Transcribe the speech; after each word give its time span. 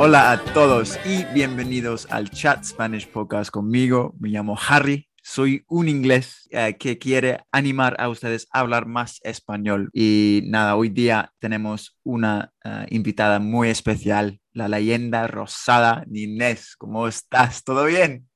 Hola 0.00 0.30
a 0.30 0.44
todos 0.54 0.96
y 1.04 1.24
bienvenidos 1.34 2.06
al 2.08 2.30
Chat 2.30 2.62
Spanish 2.62 3.08
Podcast 3.08 3.50
conmigo. 3.50 4.14
Me 4.20 4.28
llamo 4.28 4.56
Harry, 4.68 5.08
soy 5.24 5.64
un 5.66 5.88
inglés 5.88 6.48
eh, 6.52 6.76
que 6.78 6.98
quiere 6.98 7.40
animar 7.50 7.96
a 7.98 8.08
ustedes 8.08 8.46
a 8.52 8.60
hablar 8.60 8.86
más 8.86 9.18
español. 9.24 9.90
Y 9.92 10.42
nada, 10.44 10.76
hoy 10.76 10.90
día 10.90 11.32
tenemos 11.40 11.98
una 12.04 12.52
eh, 12.64 12.86
invitada 12.90 13.40
muy 13.40 13.70
especial, 13.70 14.40
la 14.52 14.68
leyenda 14.68 15.26
rosada 15.26 16.04
Inés. 16.12 16.76
¿Cómo 16.76 17.08
estás? 17.08 17.64
¿Todo 17.64 17.86
bien? 17.86 18.28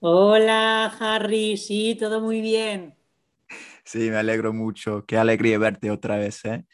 Hola 0.00 0.94
Harry, 1.00 1.56
sí, 1.56 1.96
todo 1.98 2.20
muy 2.20 2.42
bien. 2.42 2.94
Sí, 3.82 4.10
me 4.10 4.16
alegro 4.18 4.52
mucho. 4.52 5.06
Qué 5.06 5.16
alegría 5.16 5.56
verte 5.56 5.90
otra 5.90 6.18
vez. 6.18 6.44
¿eh? 6.44 6.66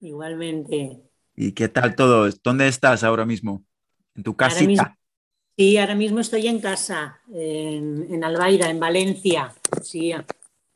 Igualmente. 0.00 1.13
¿Y 1.36 1.52
qué 1.52 1.68
tal 1.68 1.94
todo? 1.94 2.28
¿Dónde 2.42 2.68
estás 2.68 3.04
ahora 3.04 3.26
mismo? 3.26 3.64
¿En 4.14 4.22
tu 4.22 4.36
casita? 4.36 4.98
sí, 5.56 5.76
ahora 5.78 5.94
mismo 5.94 6.20
estoy 6.20 6.46
en 6.48 6.60
casa, 6.60 7.20
en, 7.32 8.06
en 8.12 8.24
Albaida, 8.24 8.70
en 8.70 8.80
Valencia. 8.80 9.52
Sí. 9.82 10.12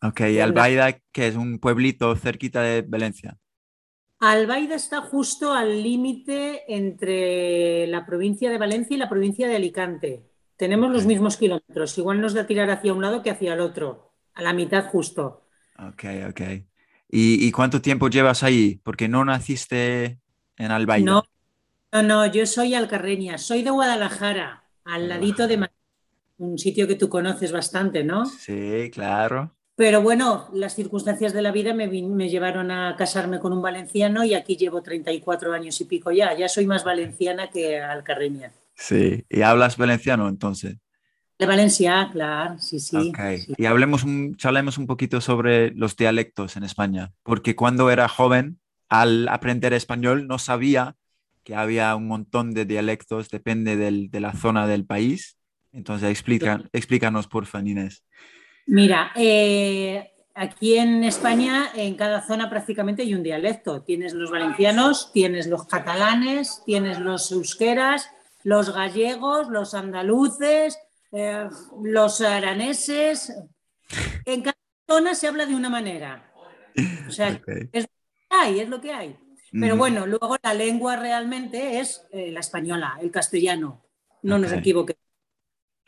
Ok, 0.03 0.21
Albaida, 0.43 0.99
que 1.13 1.29
es 1.29 1.37
un 1.37 1.59
pueblito 1.61 2.15
cerquita 2.17 2.63
de 2.63 2.83
Valencia. 2.83 3.39
Albaida 4.21 4.75
está 4.77 5.01
justo 5.03 5.53
al 5.53 5.83
límite 5.83 6.65
entre 6.75 7.87
la 7.89 8.05
provincia 8.07 8.51
de 8.51 8.59
Valencia 8.59 8.95
y 8.95 8.99
la 8.99 9.09
provincia 9.09 9.47
de 9.49 9.57
Alicante. 9.57 10.25
Tenemos 10.57 10.91
los 10.91 11.07
mismos 11.07 11.37
kilómetros, 11.37 11.97
igual 11.99 12.21
nos 12.21 12.35
da 12.35 12.47
tirar 12.47 12.71
hacia 12.71 12.93
un 12.93 13.03
lado 13.03 13.23
que 13.23 13.31
hacia 13.31 13.55
el 13.55 13.61
otro, 13.61 14.13
a 14.35 14.43
la 14.43 14.53
mitad 14.53 14.87
justo. 14.91 15.45
Ok, 15.79 16.05
ok. 16.31 16.41
¿Y, 17.11 17.47
y 17.47 17.53
cuánto 17.53 17.81
tiempo 17.81 18.09
llevas 18.09 18.43
ahí? 18.43 18.81
Porque 18.85 19.09
no 19.09 19.25
naciste 19.25 20.19
en 20.59 20.71
Albaida. 20.71 21.05
No, 21.05 21.25
no, 21.93 22.03
no, 22.03 22.27
yo 22.27 22.47
soy 22.47 22.75
alcarreña, 22.75 23.39
soy 23.39 23.63
de 23.63 23.71
Guadalajara, 23.71 24.65
al 24.85 25.09
ladito 25.09 25.47
de 25.47 25.57
Madrid, 25.57 25.75
un 26.39 26.59
sitio 26.59 26.87
que 26.87 26.95
tú 26.95 27.09
conoces 27.09 27.53
bastante, 27.53 28.05
¿no? 28.05 28.27
Sí, 28.27 28.91
claro. 28.93 29.55
Pero 29.77 30.03
bueno, 30.03 30.49
las 30.53 30.75
circunstancias 30.75 31.33
de 31.33 31.41
la 31.41 31.53
vida 31.53 31.73
me, 31.73 31.87
me, 31.87 32.29
llevaron 32.29 32.73
a 32.73 32.97
casarme 32.97 33.39
con 33.39 33.53
un 33.53 33.63
valenciano 33.63 34.25
y 34.25 34.35
aquí 34.35 34.57
llevo 34.57 34.83
34 34.83 35.53
años 35.53 35.81
y 35.81 35.85
pico 35.85 36.11
ya. 36.11 36.37
Ya 36.37 36.49
soy 36.49 36.67
más 36.67 36.83
valenciana 36.83 37.49
que 37.49 37.79
alcarreña. 37.79 38.51
Sí, 38.75 39.25
¿y 39.29 39.43
hablas 39.43 39.77
valenciano 39.77 40.29
entonces? 40.29 40.79
De 41.39 41.47
Valencia, 41.47 42.11
claro, 42.13 42.59
sí, 42.59 42.81
sí. 42.81 42.97
Okay. 42.97 43.47
Y 43.57 43.67
hablemos 43.67 44.03
un, 44.03 44.35
charlemos 44.35 44.77
un 44.77 44.89
poquito 44.89 45.21
sobre 45.21 45.71
los 45.71 45.97
dialectos 45.97 46.57
en 46.57 46.65
España, 46.65 47.13
porque 47.23 47.55
cuando 47.55 47.91
era 47.91 48.09
joven 48.09 48.59
al 48.89 49.29
aprender 49.29 49.73
español 49.73 50.27
no 50.27 50.39
sabía 50.39 50.97
que 51.45 51.55
había 51.55 51.95
un 51.97 52.07
montón 52.07 52.53
de 52.53 52.65
dialectos, 52.65 53.31
depende 53.31 53.77
del, 53.77 54.11
de 54.11 54.21
la 54.21 54.33
zona 54.33 54.67
del 54.67 54.85
país. 54.85 55.39
Entonces, 55.73 56.11
explica, 56.11 56.63
explícanos, 56.73 57.27
por 57.27 57.47
favor, 57.47 57.69
Inés. 57.69 58.05
Mira, 58.67 59.13
eh, 59.17 60.13
aquí 60.35 60.77
en 60.77 61.05
España, 61.05 61.71
en 61.75 61.95
cada 61.95 62.27
zona 62.27 62.51
prácticamente 62.51 63.03
hay 63.03 63.15
un 63.15 63.23
dialecto. 63.23 63.83
Tienes 63.83 64.13
los 64.13 64.31
valencianos, 64.31 65.11
tienes 65.13 65.47
los 65.47 65.67
catalanes, 65.67 66.63
tienes 66.67 66.99
los 66.99 67.33
euskeras, 67.33 68.11
los 68.45 68.75
gallegos, 68.75 69.49
los 69.49 69.73
andaluces, 69.73 70.79
eh, 71.13 71.49
los 71.83 72.21
araneses. 72.21 73.33
En 74.27 74.43
cada 74.43 74.59
zona 74.87 75.15
se 75.15 75.29
habla 75.29 75.47
de 75.47 75.55
una 75.55 75.71
manera. 75.71 76.31
O 77.09 77.11
sea, 77.11 77.31
okay. 77.31 77.69
es 77.73 77.89
hay, 78.31 78.61
es 78.61 78.69
lo 78.69 78.81
que 78.81 78.93
hay. 78.93 79.17
Pero 79.51 79.77
bueno, 79.77 80.07
luego 80.07 80.37
la 80.43 80.53
lengua 80.53 80.97
realmente 80.97 81.81
es 81.81 82.07
eh, 82.13 82.31
la 82.31 82.41
española, 82.41 82.99
el 83.01 83.11
castellano. 83.11 83.83
No 84.23 84.37
okay. 84.37 84.43
nos 84.43 84.59
equivoquemos. 84.59 85.03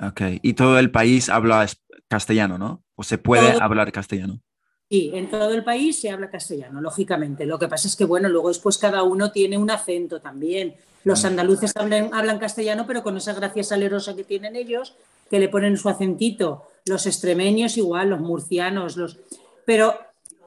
Ok, 0.03 0.21
y 0.41 0.55
todo 0.55 0.79
el 0.79 0.91
país 0.91 1.29
habla 1.29 1.69
castellano, 2.09 2.57
¿no? 2.57 2.83
¿O 2.95 3.03
se 3.03 3.19
puede 3.19 3.53
todo... 3.53 3.63
hablar 3.63 3.93
castellano? 3.93 4.41
Sí, 4.89 5.13
en 5.15 5.31
todo 5.31 5.53
el 5.53 5.63
país 5.63 6.01
se 6.01 6.11
habla 6.11 6.31
castellano, 6.31 6.81
lógicamente. 6.81 7.47
Lo 7.47 7.59
que 7.59 7.69
pasa 7.69 7.87
es 7.87 7.97
que, 7.97 8.05
bueno, 8.05 8.29
luego 8.29 8.49
después 8.49 8.79
cada 8.79 9.03
uno 9.03 9.31
tiene 9.31 9.59
un 9.59 9.71
acento 9.71 10.21
también. 10.21 10.75
Los 11.05 11.25
andaluces 11.25 11.73
hablan, 11.77 12.13
hablan 12.13 12.39
castellano, 12.39 12.87
pero 12.87 13.03
con 13.03 13.17
esa 13.17 13.35
gracia 13.35 13.63
salerosa 13.63 14.17
que 14.17 14.25
tienen 14.25 14.57
ellos, 14.57 14.97
que 15.31 15.39
le 15.39 15.49
ponen 15.49 15.77
su 15.77 15.89
acentito. 15.89 16.67
Los 16.87 17.07
extremeños 17.07 17.77
igual, 17.77 18.11
los 18.11 18.21
murcianos, 18.21 18.97
los... 18.97 19.19
Pero 19.65 19.97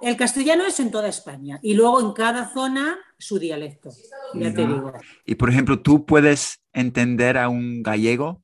el 0.03 0.18
castellano 0.18 0.66
es 0.66 0.80
en 0.80 0.91
toda 0.91 1.08
España 1.08 1.59
y 1.62 1.74
luego 1.74 2.02
en 2.02 2.12
cada 2.14 2.53
zona 2.53 2.97
su 3.18 3.40
dialecto, 3.40 3.90
ya 4.34 4.50
no. 4.50 4.56
te 4.56 4.68
digo. 4.68 4.94
Y 5.25 5.36
por 5.36 5.50
ejemplo, 5.50 5.80
¿tú 5.80 6.06
puedes 6.06 6.62
entender 6.74 7.38
a 7.38 7.47
un 7.47 7.81
gallego? 7.81 8.44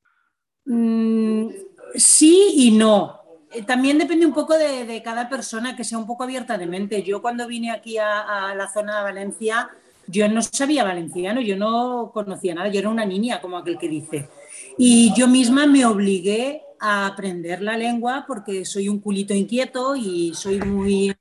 Mm, 0.65 1.49
sí 1.95 2.53
y 2.55 2.71
no. 2.71 3.19
Eh, 3.51 3.63
también 3.63 3.97
depende 3.97 4.25
un 4.25 4.33
poco 4.33 4.57
de, 4.57 4.85
de, 4.85 5.03
cada 5.03 5.27
persona 5.27 5.75
que 5.75 5.83
sea 5.83 5.97
un 5.97 6.07
poco 6.07 6.23
abierta 6.23 6.57
de 6.57 6.67
mente. 6.67 7.03
Yo 7.03 7.21
cuando 7.21 7.47
vine 7.47 7.71
aquí 7.71 7.97
a, 7.97 8.49
a, 8.49 8.55
la 8.55 8.71
zona 8.71 8.97
de 8.97 9.03
Valencia, 9.03 9.69
yo 10.07 10.29
no 10.29 10.41
sabía 10.41 10.83
valenciano, 10.83 11.41
yo 11.41 11.57
no 11.57 12.11
conocía 12.13 12.55
nada, 12.55 12.69
yo 12.69 12.79
era 12.79 12.89
una 12.89 13.05
niña, 13.05 13.41
como 13.41 13.57
aquel 13.57 13.77
que 13.77 13.89
dice. 13.89 14.29
Y 14.77 15.13
yo 15.15 15.27
misma 15.27 15.65
me 15.65 15.85
obligué 15.85 16.63
a 16.79 17.07
aprender 17.07 17.61
la 17.61 17.77
lengua 17.77 18.25
porque 18.27 18.65
soy 18.65 18.87
un 18.87 18.99
culito 18.99 19.33
inquieto 19.33 19.95
y 19.95 20.33
soy 20.33 20.59
muy 20.61 21.13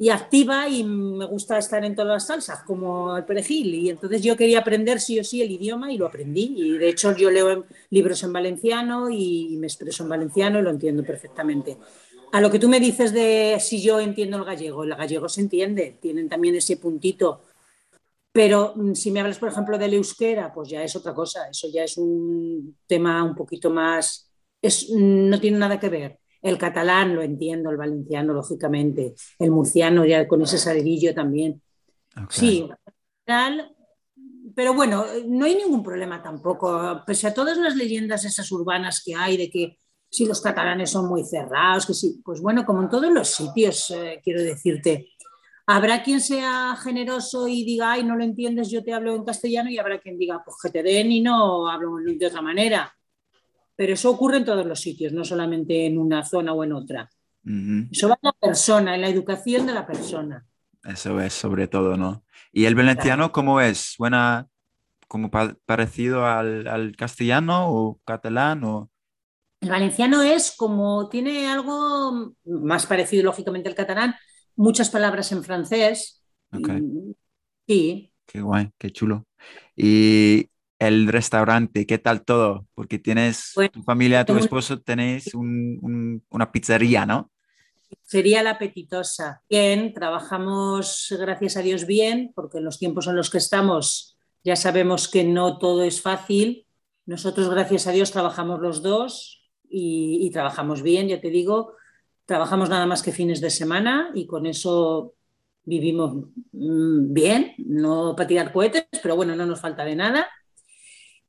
y 0.00 0.10
activa 0.10 0.68
y 0.68 0.84
me 0.84 1.24
gusta 1.26 1.58
estar 1.58 1.84
en 1.84 1.96
todas 1.96 2.12
las 2.12 2.26
salsas, 2.28 2.62
como 2.62 3.16
el 3.16 3.24
perejil. 3.24 3.74
Y 3.74 3.90
entonces 3.90 4.22
yo 4.22 4.36
quería 4.36 4.60
aprender 4.60 5.00
sí 5.00 5.18
o 5.18 5.24
sí 5.24 5.42
el 5.42 5.50
idioma 5.50 5.92
y 5.92 5.98
lo 5.98 6.06
aprendí. 6.06 6.54
Y 6.56 6.78
de 6.78 6.88
hecho 6.88 7.16
yo 7.16 7.30
leo 7.30 7.64
libros 7.90 8.22
en 8.22 8.32
valenciano 8.32 9.10
y 9.10 9.56
me 9.58 9.66
expreso 9.66 10.04
en 10.04 10.10
valenciano 10.10 10.60
y 10.60 10.62
lo 10.62 10.70
entiendo 10.70 11.02
perfectamente. 11.02 11.76
A 12.30 12.40
lo 12.40 12.50
que 12.50 12.60
tú 12.60 12.68
me 12.68 12.78
dices 12.78 13.12
de 13.12 13.58
si 13.60 13.82
yo 13.82 13.98
entiendo 13.98 14.36
el 14.36 14.44
gallego, 14.44 14.84
el 14.84 14.94
gallego 14.94 15.28
se 15.28 15.40
entiende, 15.40 15.98
tienen 16.00 16.28
también 16.28 16.54
ese 16.54 16.76
puntito. 16.76 17.42
Pero 18.30 18.74
si 18.94 19.10
me 19.10 19.20
hablas, 19.20 19.38
por 19.38 19.48
ejemplo, 19.48 19.78
del 19.78 19.94
euskera, 19.94 20.52
pues 20.52 20.68
ya 20.68 20.84
es 20.84 20.94
otra 20.94 21.12
cosa, 21.14 21.48
eso 21.48 21.68
ya 21.72 21.82
es 21.82 21.96
un 21.98 22.76
tema 22.86 23.24
un 23.24 23.34
poquito 23.34 23.70
más, 23.70 24.30
es, 24.62 24.90
no 24.90 25.40
tiene 25.40 25.58
nada 25.58 25.80
que 25.80 25.88
ver. 25.88 26.18
El 26.40 26.58
catalán 26.58 27.14
lo 27.14 27.22
entiendo, 27.22 27.70
el 27.70 27.76
valenciano, 27.76 28.32
lógicamente. 28.32 29.14
El 29.38 29.50
murciano, 29.50 30.04
ya 30.04 30.26
con 30.28 30.42
ese 30.42 30.58
salidillo 30.58 31.14
también. 31.14 31.62
Okay. 32.12 32.26
Sí, 32.28 32.68
pero 34.54 34.74
bueno, 34.74 35.04
no 35.26 35.44
hay 35.44 35.54
ningún 35.54 35.82
problema 35.82 36.22
tampoco. 36.22 37.02
Pese 37.06 37.28
a 37.28 37.34
todas 37.34 37.58
las 37.58 37.76
leyendas 37.76 38.24
esas 38.24 38.50
urbanas 38.50 39.02
que 39.04 39.14
hay 39.14 39.36
de 39.36 39.50
que 39.50 39.78
si 40.10 40.26
los 40.26 40.40
catalanes 40.40 40.90
son 40.90 41.06
muy 41.08 41.24
cerrados, 41.24 41.86
que 41.86 41.94
sí, 41.94 42.20
pues 42.24 42.40
bueno, 42.40 42.64
como 42.64 42.82
en 42.82 42.88
todos 42.88 43.12
los 43.12 43.28
sitios, 43.28 43.90
eh, 43.90 44.20
quiero 44.24 44.42
decirte, 44.42 45.10
habrá 45.66 46.02
quien 46.02 46.20
sea 46.20 46.76
generoso 46.82 47.46
y 47.46 47.64
diga, 47.64 47.92
ay, 47.92 48.04
no 48.04 48.16
lo 48.16 48.24
entiendes, 48.24 48.70
yo 48.70 48.82
te 48.82 48.92
hablo 48.92 49.14
en 49.14 49.24
castellano, 49.24 49.70
y 49.70 49.78
habrá 49.78 50.00
quien 50.00 50.18
diga, 50.18 50.42
pues 50.42 50.56
que 50.62 50.70
te 50.70 50.82
den 50.82 51.12
y 51.12 51.20
no 51.20 51.68
hablo 51.68 51.96
de 51.96 52.26
otra 52.26 52.40
manera. 52.40 52.92
Pero 53.78 53.92
eso 53.92 54.10
ocurre 54.10 54.38
en 54.38 54.44
todos 54.44 54.66
los 54.66 54.80
sitios, 54.80 55.12
no 55.12 55.24
solamente 55.24 55.86
en 55.86 55.98
una 55.98 56.24
zona 56.24 56.52
o 56.52 56.64
en 56.64 56.72
otra. 56.72 57.08
Uh 57.44 57.50
-huh. 57.50 57.88
Eso 57.92 58.08
va 58.08 58.14
en 58.20 58.26
la 58.26 58.32
persona, 58.32 58.96
en 58.96 59.02
la 59.02 59.08
educación 59.08 59.68
de 59.68 59.72
la 59.72 59.86
persona. 59.86 60.44
Eso 60.82 61.20
es, 61.20 61.32
sobre 61.32 61.68
todo, 61.68 61.96
¿no? 61.96 62.24
¿Y 62.52 62.64
el 62.64 62.74
valenciano 62.74 63.30
cómo 63.30 63.60
es? 63.60 63.78
¿Suena 63.78 64.48
como 65.06 65.30
pa 65.30 65.54
parecido 65.64 66.26
al, 66.26 66.66
al, 66.66 66.96
castellano 66.96 67.70
o 67.70 68.00
catalán? 68.04 68.64
O... 68.64 68.90
El 69.60 69.70
valenciano 69.70 70.24
es 70.24 70.56
como, 70.56 71.08
tiene 71.08 71.46
algo 71.46 72.34
más 72.46 72.84
parecido, 72.84 73.22
lógicamente, 73.22 73.68
al 73.68 73.76
catalán, 73.76 74.16
muchas 74.56 74.90
palabras 74.90 75.30
en 75.30 75.44
francés. 75.44 76.24
Okay. 76.50 76.82
Sí. 77.68 78.12
Qué 78.26 78.40
guay, 78.40 78.72
qué 78.76 78.90
chulo. 78.90 79.24
Y 79.76 80.50
el 80.78 81.08
restaurante, 81.08 81.86
¿qué 81.86 81.98
tal 81.98 82.24
todo? 82.24 82.66
Porque 82.74 82.98
tienes 82.98 83.52
bueno, 83.54 83.70
tu 83.70 83.82
familia, 83.82 84.24
tu 84.24 84.36
esposo, 84.36 84.80
tenéis 84.80 85.34
un, 85.34 85.78
un, 85.82 86.24
una 86.30 86.52
pizzería, 86.52 87.04
¿no? 87.04 87.30
Sería 88.04 88.42
la 88.42 88.50
apetitosa. 88.50 89.42
Bien, 89.48 89.92
trabajamos, 89.92 91.14
gracias 91.18 91.56
a 91.56 91.62
Dios, 91.62 91.86
bien, 91.86 92.32
porque 92.34 92.58
en 92.58 92.64
los 92.64 92.78
tiempos 92.78 93.06
en 93.06 93.16
los 93.16 93.30
que 93.30 93.38
estamos 93.38 94.18
ya 94.44 94.56
sabemos 94.56 95.08
que 95.08 95.24
no 95.24 95.58
todo 95.58 95.82
es 95.82 96.00
fácil. 96.00 96.66
Nosotros, 97.06 97.50
gracias 97.50 97.86
a 97.86 97.92
Dios, 97.92 98.12
trabajamos 98.12 98.60
los 98.60 98.82
dos. 98.82 99.34
y, 99.70 100.30
trabajamos 100.30 100.80
bien, 100.80 101.08
ya 101.08 101.20
te 101.20 101.28
digo, 101.28 101.74
trabajamos 102.24 102.70
nada 102.70 102.86
más 102.86 103.02
que 103.02 103.12
fines 103.12 103.42
de 103.42 103.50
semana 103.50 104.10
y 104.14 104.26
con 104.26 104.46
eso 104.46 105.14
vivimos 105.64 106.14
mm, 106.52 107.12
bien, 107.12 107.54
no 107.58 108.14
para 108.16 108.26
tirar 108.26 108.52
cohetes, 108.52 108.86
pero 109.02 109.16
bueno, 109.16 109.36
no 109.36 109.44
nos 109.44 109.60
falta 109.60 109.84
de 109.84 109.96
nada. 109.96 110.26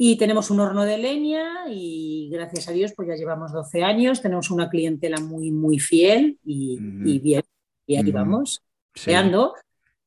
Y 0.01 0.15
tenemos 0.15 0.49
un 0.49 0.61
horno 0.61 0.85
de 0.85 0.97
leña 0.97 1.65
y 1.69 2.29
gracias 2.31 2.69
a 2.69 2.71
Dios 2.71 2.93
pues 2.95 3.09
ya 3.09 3.15
llevamos 3.15 3.51
12 3.51 3.83
años, 3.83 4.21
tenemos 4.21 4.49
una 4.49 4.69
clientela 4.69 5.19
muy, 5.19 5.51
muy 5.51 5.77
fiel 5.77 6.39
y, 6.45 6.79
bien, 7.19 7.43
y 7.85 7.97
ahí 7.97 8.09
vamos, 8.09 8.63
creando. 8.93 9.55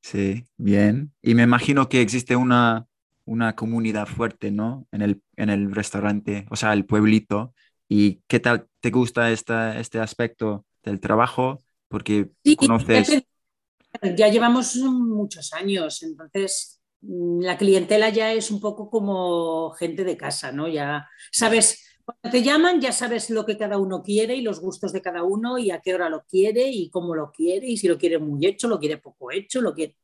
Sí, 0.01 0.47
bien. 0.57 1.13
Y 1.21 1.35
me 1.35 1.43
imagino 1.43 1.91
que 1.91 2.01
existe 2.01 2.37
una, 2.37 2.87
una 3.27 3.55
comunidad 3.55 4.07
fuerte, 4.07 4.51
¿no? 4.51 4.87
En 4.93 5.03
el, 5.03 5.21
en 5.37 5.51
el 5.51 5.75
restaurante, 5.75 6.47
o 6.49 6.57
sea, 6.57 6.73
el 6.73 6.87
pueblito. 6.87 7.53
¿Y 7.87 8.23
qué 8.29 8.41
tal 8.41 8.69
te 8.81 8.91
gusta 8.91 9.31
esta, 9.31 9.79
este 9.79 10.01
aspecto 10.01 10.65
del 10.83 11.01
trabajo? 11.01 11.63
Porque 11.89 12.31
conoces... 12.57 13.25
Ya 14.17 14.29
llevamos 14.29 14.75
muchos 14.77 15.53
años, 15.53 16.03
entonces 16.03 16.82
la 17.03 17.59
clientela 17.59 18.09
ya 18.11 18.33
es 18.33 18.51
un 18.51 18.61
poco 18.61 18.89
como 18.89 19.71
gente 19.73 20.05
de 20.05 20.17
casa, 20.17 20.53
¿no? 20.53 20.69
Ya 20.69 21.09
sabes, 21.31 22.01
cuando 22.05 22.31
te 22.31 22.43
llaman 22.43 22.81
ya 22.81 22.93
sabes 22.93 23.31
lo 23.31 23.45
que 23.45 23.59
cada 23.59 23.79
uno 23.79 24.03
quiere 24.03 24.37
y 24.37 24.43
los 24.43 24.61
gustos 24.61 24.93
de 24.93 25.03
cada 25.03 25.23
uno 25.23 25.59
y 25.59 25.71
a 25.71 25.81
qué 25.81 25.95
hora 25.95 26.09
lo 26.09 26.25
quiere 26.25 26.69
y 26.69 26.91
cómo 26.91 27.15
lo 27.15 27.33
quiere 27.33 27.67
y 27.67 27.77
si 27.77 27.89
lo 27.89 27.99
quiere 27.99 28.19
muy 28.19 28.47
hecho, 28.47 28.69
lo 28.69 28.79
quiere 28.79 28.99
poco 28.99 29.31
hecho, 29.31 29.61
lo 29.61 29.75
quiere... 29.75 29.97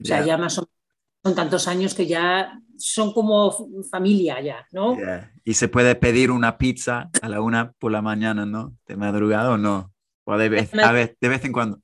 O 0.00 0.04
sea, 0.04 0.24
ya 0.24 0.36
más 0.36 0.58
o 0.58 0.62
menos 0.62 0.76
son 1.24 1.34
tantos 1.34 1.66
años 1.68 1.94
que 1.94 2.06
ya 2.06 2.60
son 2.78 3.12
como 3.12 3.52
familia 3.90 4.40
ya, 4.40 4.66
¿no? 4.72 4.96
Y 5.44 5.54
se 5.54 5.68
puede 5.68 5.94
pedir 5.94 6.30
una 6.30 6.58
pizza 6.58 7.10
a 7.20 7.28
la 7.28 7.40
una 7.40 7.72
por 7.72 7.90
la 7.90 8.02
mañana, 8.02 8.46
¿no? 8.46 8.76
¿De 8.86 8.96
madrugada 8.96 9.50
o 9.50 9.56
no? 9.56 9.92
O 10.24 10.36
de 10.36 10.48
vez, 10.48 10.70
a 10.84 10.92
ver, 10.92 11.16
de 11.20 11.28
vez 11.28 11.44
en 11.44 11.52
cuando. 11.52 11.80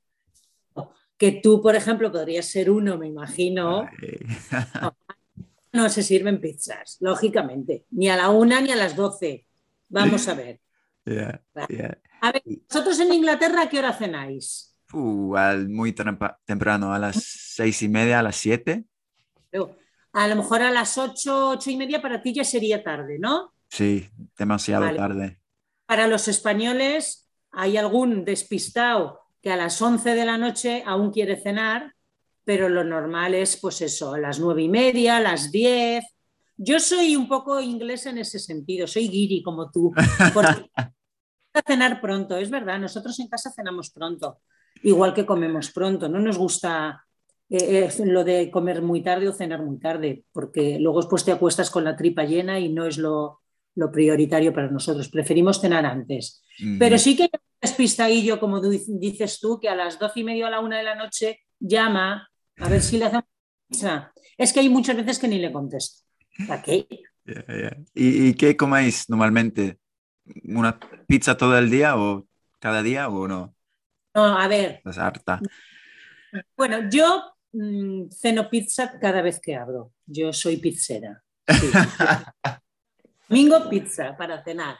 Que 1.23 1.31
tú, 1.31 1.63
por 1.63 1.77
ejemplo, 1.77 2.11
podrías 2.11 2.47
ser 2.47 2.69
uno, 2.69 2.99
me 2.99 3.07
imagino. 3.07 3.89
no 5.73 5.89
se 5.89 6.03
sirven 6.03 6.41
pizzas, 6.41 6.97
lógicamente. 6.99 7.87
Ni 7.93 8.09
a 8.09 8.17
la 8.17 8.29
una 8.31 8.61
ni 8.61 8.73
a 8.73 8.75
las 8.75 8.97
doce. 8.97 9.47
Vamos 9.89 10.27
a 10.27 10.35
ver. 10.35 10.61
A 12.21 12.33
ver, 12.33 12.43
¿vosotros 12.69 12.99
en 12.99 13.13
Inglaterra 13.13 13.69
qué 13.69 13.79
hora 13.79 13.93
cenáis? 13.93 14.77
Uh, 14.93 15.37
muy 15.69 15.95
temprano, 16.45 16.93
a 16.93 16.99
las 16.99 17.23
seis 17.23 17.81
y 17.83 17.89
media, 17.89 18.19
a 18.19 18.25
las 18.25 18.35
siete. 18.35 18.83
A 20.13 20.27
lo 20.27 20.35
mejor 20.35 20.63
a 20.63 20.73
las 20.73 20.99
ocho, 20.99 21.51
ocho 21.51 21.71
y 21.71 21.77
media 21.77 22.03
para 22.03 22.21
ti 22.21 22.35
ya 22.35 22.43
sería 22.43 22.83
tarde, 22.83 23.21
¿no? 23.21 23.55
Sí, 23.69 24.11
demasiado 24.37 24.93
tarde. 24.97 25.39
Para 25.87 26.09
los 26.09 26.27
españoles, 26.27 27.31
hay 27.53 27.77
algún 27.77 28.25
despistado 28.25 29.22
que 29.43 29.51
a 29.51 29.57
las 29.57 29.83
once 29.83 30.15
de 30.15 30.25
la 30.25 30.39
noche 30.39 30.85
aún 30.87 31.11
quiere 31.11 31.37
cenar, 31.37 31.95
pero 32.45 32.69
lo 32.69 32.85
normal 32.85 33.35
es, 33.35 33.57
pues 33.61 33.81
eso, 33.83 34.15
a 34.15 34.19
las 34.19 34.39
nueve 34.39 34.63
y 34.63 34.69
media, 34.69 35.17
a 35.17 35.21
las 35.21 35.51
diez. 35.51 36.05
Yo 36.57 36.79
soy 36.81 37.17
un 37.17 37.29
poco 37.29 37.61
inglesa 37.61 38.11
en 38.11 38.19
ese 38.19 38.39
sentido, 38.39 38.87
soy 38.87 39.09
guiri 39.09 39.43
como 39.43 39.71
tú. 39.71 39.93
Porque 40.33 40.71
a 41.55 41.63
cenar 41.67 42.01
pronto, 42.01 42.37
es 42.37 42.51
verdad, 42.51 42.79
nosotros 42.79 43.19
en 43.19 43.29
casa 43.29 43.51
cenamos 43.51 43.91
pronto, 43.91 44.39
igual 44.83 45.13
que 45.13 45.27
comemos 45.27 45.71
pronto, 45.71 46.09
no 46.09 46.21
nos 46.21 46.39
gusta 46.39 47.05
eh, 47.51 47.91
lo 48.05 48.25
de 48.25 48.51
comer 48.51 48.81
muy 48.81 49.03
tarde 49.03 49.29
o 49.29 49.33
cenar 49.33 49.63
muy 49.63 49.79
tarde, 49.79 50.25
porque 50.33 50.79
luego 50.79 51.01
después 51.01 51.25
te 51.25 51.33
acuestas 51.33 51.71
con 51.71 51.85
la 51.85 51.97
tripa 51.97 52.25
llena 52.25 52.59
y 52.59 52.69
no 52.69 52.87
es 52.87 52.97
lo, 52.97 53.41
prioritario 53.93 54.53
para 54.53 54.71
nosotros. 54.71 55.09
Preferimos 55.09 55.61
cenar 55.61 55.85
antes. 55.85 56.43
Pero 56.79 56.99
sí 56.99 57.17
que 57.17 57.25
hay 57.25 57.31
yo 58.25 58.41
como 58.41 58.61
dices 58.61 59.41
tú, 59.41 59.59
que 59.61 59.69
a 59.69 59.75
las 59.75 59.99
doce 59.99 60.21
y 60.21 60.25
media 60.25 60.47
a 60.47 60.51
la 60.51 60.61
una 60.61 60.79
de 60.79 60.85
la 60.85 60.95
noche 60.95 61.41
llama 61.59 62.29
a 62.59 62.69
ver 62.69 62.83
si 62.83 62.99
le 62.99 63.07
hacemos 63.07 63.25
pizza. 63.69 64.13
Es 64.37 64.53
que 64.53 64.61
hay 64.61 64.69
muchas 64.69 64.97
veces 64.97 65.19
que 65.19 65.29
ni 65.29 65.39
le 65.39 65.53
contesto. 65.53 66.05
¿Para 66.47 66.63
qué? 66.63 66.87
¿Y, 67.95 68.35
qué 68.35 68.57
comáis 68.57 69.09
normalmente? 69.09 69.79
¿Una 70.45 70.79
pizza 71.07 71.37
todo 71.37 71.57
el 71.59 71.71
día 71.71 71.97
o 71.97 72.27
cada 72.59 72.83
día 72.83 73.09
o 73.09 73.29
no? 73.29 73.55
No, 74.15 74.39
a 74.39 74.49
ver. 74.49 74.83
Es 74.85 74.99
harta. 74.99 75.41
Bueno, 76.57 76.89
yo 76.91 77.33
Mm, 77.53 78.09
ceno 78.11 78.49
pizza 78.49 78.99
cada 78.99 79.21
vez 79.23 79.39
que 79.41 79.55
abro. 79.55 79.93
Yo 80.07 80.33
soy 80.33 80.57
pizzera. 80.57 81.23
Domingo 83.29 83.69
pizza 83.69 84.17
para 84.17 84.43
cenar. 84.43 84.77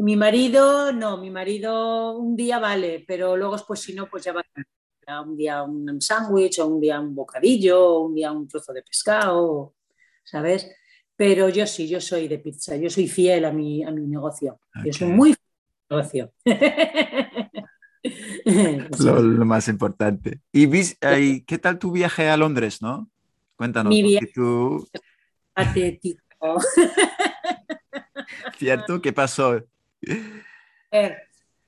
Mi 0.00 0.16
marido, 0.16 0.92
no, 0.92 1.18
mi 1.18 1.28
marido 1.28 2.16
un 2.16 2.36
día 2.36 2.60
vale, 2.60 3.04
pero 3.06 3.36
luego 3.36 3.56
pues 3.66 3.80
si 3.80 3.94
no, 3.94 4.08
pues 4.08 4.22
ya 4.24 4.32
va 4.32 4.44
a 5.06 5.20
un 5.22 5.36
día 5.36 5.64
un 5.64 6.00
sándwich 6.00 6.60
o 6.60 6.68
un 6.68 6.80
día 6.80 7.00
un 7.00 7.16
bocadillo 7.16 7.84
o 7.84 8.06
un 8.06 8.14
día 8.14 8.30
un 8.30 8.46
trozo 8.46 8.72
de 8.72 8.82
pescado, 8.82 9.74
¿sabes? 10.22 10.70
Pero 11.16 11.48
yo 11.48 11.66
sí, 11.66 11.88
yo 11.88 12.00
soy 12.00 12.28
de 12.28 12.38
pizza, 12.38 12.76
yo 12.76 12.88
soy 12.88 13.08
fiel 13.08 13.44
a 13.44 13.50
mi, 13.50 13.82
a 13.82 13.90
mi 13.90 14.06
negocio. 14.06 14.60
Yo 14.84 14.92
soy 14.92 15.08
muy 15.08 15.34
fiel 15.34 15.40
a 15.90 15.96
mi 15.96 15.96
negocio. 15.96 16.32
lo, 19.04 19.44
más 19.44 19.66
importante. 19.66 20.42
¿Y 20.52 20.68
qué 21.40 21.58
tal 21.58 21.80
tu 21.80 21.90
viaje 21.90 22.28
a 22.28 22.36
Londres, 22.36 22.80
no? 22.80 23.10
Cuéntanos. 23.56 23.90
Mi 23.90 24.02
viaje 24.02 24.30
tú... 24.32 24.88
patético. 25.52 26.22
¿Cierto? 28.58 29.02
¿Qué 29.02 29.12
pasó? 29.12 29.60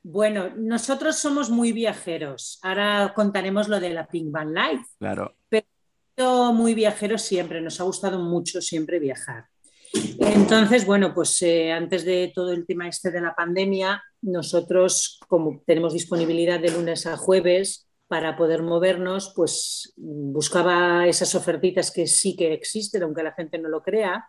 Bueno, 0.03 0.51
nosotros 0.57 1.17
somos 1.17 1.51
muy 1.51 1.73
viajeros. 1.73 2.59
Ahora 2.63 3.13
contaremos 3.15 3.69
lo 3.69 3.81
de 3.81 3.91
la 3.91 4.07
Pink 4.07 4.31
Van 4.31 4.55
Life. 4.55 4.85
Claro. 4.99 5.37
Pero 5.49 6.53
muy 6.53 6.75
viajeros 6.75 7.23
siempre, 7.23 7.61
nos 7.61 7.81
ha 7.81 7.85
gustado 7.85 8.19
mucho 8.19 8.61
siempre 8.61 8.99
viajar. 8.99 9.47
Entonces, 9.93 10.87
bueno, 10.87 11.13
pues 11.15 11.43
eh, 11.43 11.73
antes 11.73 12.05
de 12.05 12.31
todo 12.35 12.53
el 12.53 12.67
tema 12.67 12.89
este 12.89 13.11
de 13.11 13.21
la 13.21 13.35
pandemia, 13.35 14.03
nosotros, 14.23 15.19
como 15.29 15.63
tenemos 15.67 15.93
disponibilidad 15.93 16.61
de 16.61 16.71
lunes 16.71 17.07
a 17.07 17.17
jueves 17.17 17.89
para 18.07 18.37
poder 18.37 18.63
movernos, 18.63 19.33
pues 19.35 19.93
buscaba 19.97 21.07
esas 21.07 21.35
ofertitas 21.35 21.91
que 21.91 22.07
sí 22.07 22.37
que 22.37 22.53
existen, 22.53 23.03
aunque 23.03 23.23
la 23.23 23.33
gente 23.33 23.59
no 23.59 23.69
lo 23.69 23.83
crea. 23.83 24.27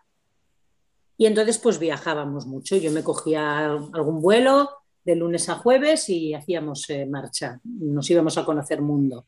Y 1.21 1.27
entonces, 1.27 1.59
pues 1.59 1.77
viajábamos 1.77 2.47
mucho. 2.47 2.77
Yo 2.77 2.89
me 2.89 3.03
cogía 3.03 3.67
algún 3.67 4.23
vuelo 4.23 4.71
de 5.05 5.15
lunes 5.15 5.49
a 5.49 5.53
jueves 5.53 6.09
y 6.09 6.33
hacíamos 6.33 6.89
eh, 6.89 7.05
marcha. 7.05 7.59
Nos 7.63 8.09
íbamos 8.09 8.39
a 8.39 8.43
conocer 8.43 8.81
mundo. 8.81 9.27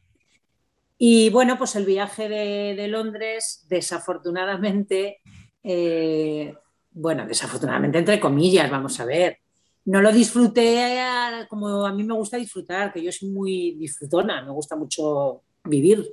Y 0.98 1.30
bueno, 1.30 1.56
pues 1.56 1.76
el 1.76 1.86
viaje 1.86 2.28
de 2.28 2.88
Londres, 2.88 3.68
desafortunadamente, 3.70 5.20
eh, 5.62 6.56
bueno, 6.90 7.28
desafortunadamente, 7.28 8.00
entre 8.00 8.20
comillas, 8.20 8.72
vamos 8.72 9.00
a 9.00 9.06
ver. 9.06 9.38
No 9.86 10.02
lo 10.02 10.12
disfruté 10.12 11.00
como 11.48 11.86
a 11.86 11.94
mí 11.94 12.04
me 12.04 12.16
gusta 12.16 12.38
disfrutar, 12.38 12.92
que 12.92 13.04
yo 13.04 13.12
soy 13.12 13.30
muy 13.30 13.76
disfrutona, 13.76 14.42
me 14.42 14.50
gusta 14.50 14.76
mucho 14.76 15.44
vivir. 15.64 16.12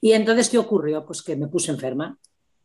Y 0.00 0.12
entonces, 0.12 0.48
¿qué 0.48 0.58
ocurrió? 0.58 1.04
Pues 1.04 1.24
que 1.24 1.34
me 1.34 1.48
puse 1.48 1.72
enferma. 1.72 2.16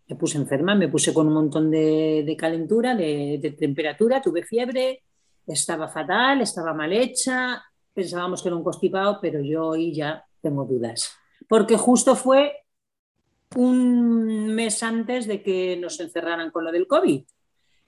Me 0.10 0.16
puse 0.16 0.38
enferma, 0.38 0.76
me 0.76 0.88
puse 0.88 1.14
con 1.14 1.28
un 1.28 1.34
montón 1.34 1.70
de, 1.70 2.36
calentura, 2.38 2.96
de, 2.96 3.40
de, 3.42 3.52
temperatura, 3.52 4.22
tuve 4.22 4.44
fiebre, 4.44 5.04
estaba 5.46 5.88
fatal, 5.88 6.42
estaba 6.42 6.74
mal 6.74 6.94
hecha, 6.94 7.64
pensábamos 7.94 8.42
que 8.42 8.50
era 8.50 8.56
un 8.56 8.64
constipado, 8.64 9.20
pero 9.22 9.42
yo 9.42 9.68
hoy 9.68 9.94
ya 9.94 10.24
tengo 10.42 10.66
dudas. 10.66 11.12
Porque 11.50 11.78
justo 11.78 12.16
fue 12.16 12.54
un 13.56 14.54
mes 14.54 14.84
antes 14.84 15.28
de 15.28 15.42
que 15.42 15.78
nos 15.78 16.00
encerraran 16.00 16.52
con 16.52 16.66
lo 16.66 16.72
del 16.72 16.88
COVID. 16.88 17.24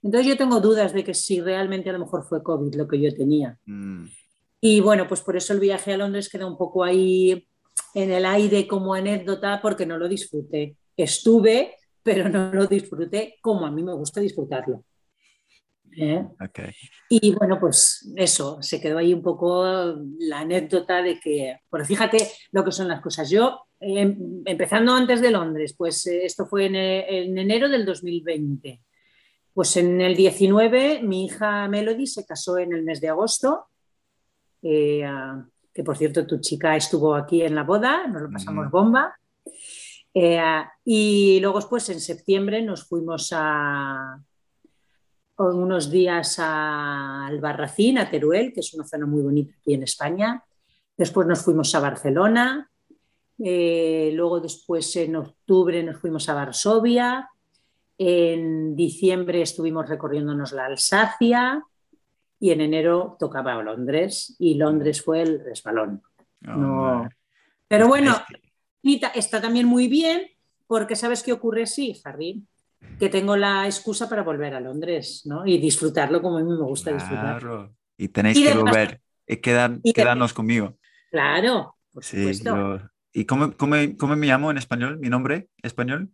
Entonces 0.02 0.26
yo 0.26 0.36
tengo 0.36 0.60
dudas 0.60 0.92
de 0.92 1.04
que 1.04 1.14
si 1.14 1.40
realmente 1.40 1.90
a 1.90 1.92
lo 1.92 1.98
mejor 1.98 2.24
fue 2.24 2.42
COVID 2.42 2.74
lo 2.74 2.88
que 2.88 3.00
yo 3.00 3.14
tenía. 3.14 3.58
Mm. 3.66 4.06
Y 4.62 4.80
bueno, 4.80 5.06
pues 5.06 5.20
por 5.20 5.36
eso 5.36 5.52
el 5.52 5.60
viaje 5.60 5.92
a 5.92 5.98
Londres 5.98 6.28
queda 6.28 6.46
un 6.46 6.56
poco 6.56 6.84
ahí 6.84 7.46
en 7.94 8.10
el 8.10 8.24
aire 8.24 8.66
como 8.66 8.94
anécdota 8.94 9.60
porque 9.62 9.86
no 9.86 9.98
lo 9.98 10.08
disfruté. 10.08 10.76
Estuve, 10.96 11.76
pero 12.02 12.28
no 12.28 12.52
lo 12.52 12.66
disfruté 12.66 13.38
como 13.40 13.66
a 13.66 13.70
mí 13.70 13.82
me 13.82 13.94
gusta 13.94 14.20
disfrutarlo. 14.20 14.84
¿Eh? 15.96 16.24
Y 17.08 17.34
bueno, 17.34 17.58
pues 17.58 18.12
eso, 18.16 18.62
se 18.62 18.80
quedó 18.80 18.98
ahí 18.98 19.12
un 19.12 19.22
poco 19.22 19.64
la 20.20 20.40
anécdota 20.40 21.02
de 21.02 21.18
que, 21.18 21.58
pero 21.68 21.84
fíjate 21.84 22.28
lo 22.52 22.64
que 22.64 22.70
son 22.70 22.86
las 22.86 23.00
cosas. 23.00 23.28
Yo 23.28 23.66
Em, 23.82 24.42
empezando 24.44 24.92
antes 24.92 25.22
de 25.22 25.30
Londres, 25.30 25.74
pues 25.76 26.06
eh, 26.06 26.26
esto 26.26 26.44
fue 26.44 26.66
en, 26.66 26.76
enero 27.38 27.66
del 27.68 27.86
2020. 27.86 28.82
Pues 29.54 29.76
en 29.78 30.00
el 30.02 30.14
19 30.14 31.02
mi 31.02 31.24
hija 31.24 31.66
Melody 31.66 32.06
se 32.06 32.26
casó 32.26 32.58
en 32.58 32.74
el 32.74 32.82
mes 32.82 33.00
de 33.00 33.08
agosto, 33.08 33.68
eh, 34.62 35.02
que 35.72 35.82
por 35.82 35.96
cierto 35.96 36.26
tu 36.26 36.38
chica 36.40 36.76
estuvo 36.76 37.14
aquí 37.14 37.42
en 37.42 37.54
la 37.54 37.64
boda, 37.64 38.06
nos 38.06 38.22
lo 38.22 38.30
pasamos 38.30 38.70
bomba. 38.70 39.18
Eh, 40.12 40.40
y 40.84 41.38
luego 41.40 41.58
después 41.58 41.88
en 41.90 42.00
septiembre 42.00 42.62
nos 42.62 42.84
fuimos 42.84 43.30
a, 43.32 44.20
unos 45.36 45.90
días 45.90 46.38
a 46.38 47.26
Albarracín, 47.26 47.98
a 47.98 48.10
Teruel, 48.10 48.52
que 48.52 48.60
es 48.60 48.74
una 48.74 48.84
zona 48.84 49.06
muy 49.06 49.22
bonita 49.22 49.54
aquí 49.58 49.74
en 49.74 49.84
España. 49.84 50.44
Después 50.96 51.26
nos 51.26 51.42
fuimos 51.42 51.74
a 51.74 51.80
Barcelona. 51.80 52.70
Eh, 53.38 54.10
luego 54.14 54.40
después 54.40 54.94
en 54.96 55.16
octubre 55.16 55.82
nos 55.82 55.96
fuimos 55.96 56.28
a 56.28 56.34
Varsovia. 56.34 57.30
En 57.96 58.76
diciembre 58.76 59.42
estuvimos 59.42 59.88
recorriéndonos 59.88 60.52
la 60.52 60.66
Alsacia 60.66 61.64
y 62.38 62.50
en 62.50 62.60
enero 62.62 63.16
tocaba 63.18 63.62
Londres 63.62 64.36
y 64.38 64.54
Londres 64.54 65.02
fue 65.02 65.22
el 65.22 65.42
resbalón. 65.44 66.02
Oh, 66.48 67.06
Pero 67.68 67.88
bueno, 67.88 68.16
está 69.14 69.40
también 69.40 69.66
muy 69.66 69.88
bien 69.88 70.22
porque 70.66 70.96
¿sabes 70.96 71.22
qué 71.22 71.32
ocurre? 71.32 71.66
Sí, 71.66 72.00
Harry, 72.04 72.44
que 72.98 73.08
tengo 73.08 73.36
la 73.36 73.66
excusa 73.66 74.08
para 74.08 74.22
volver 74.22 74.54
a 74.54 74.60
Londres 74.60 75.22
¿no? 75.24 75.46
y 75.46 75.58
disfrutarlo 75.58 76.22
como 76.22 76.38
a 76.38 76.42
mí 76.42 76.50
me 76.50 76.62
gusta 76.62 76.92
disfrutar. 76.92 77.70
Y 77.96 78.08
tenéis 78.08 78.38
que 78.38 78.54
volver 78.54 79.00
y, 79.26 79.36
quedarnos 79.92 80.32
conmigo. 80.32 80.76
Claro, 81.10 81.76
por 81.92 82.04
supuesto. 82.04 82.80
¿Y 83.12 83.24
cómo, 83.24 83.56
cómo, 83.56 83.74
cómo, 83.98 84.14
me 84.14 84.28
llamo 84.28 84.50
en 84.50 84.58
español? 84.58 84.98
¿Mi 85.00 85.08
nombre 85.08 85.48
español? 85.62 86.10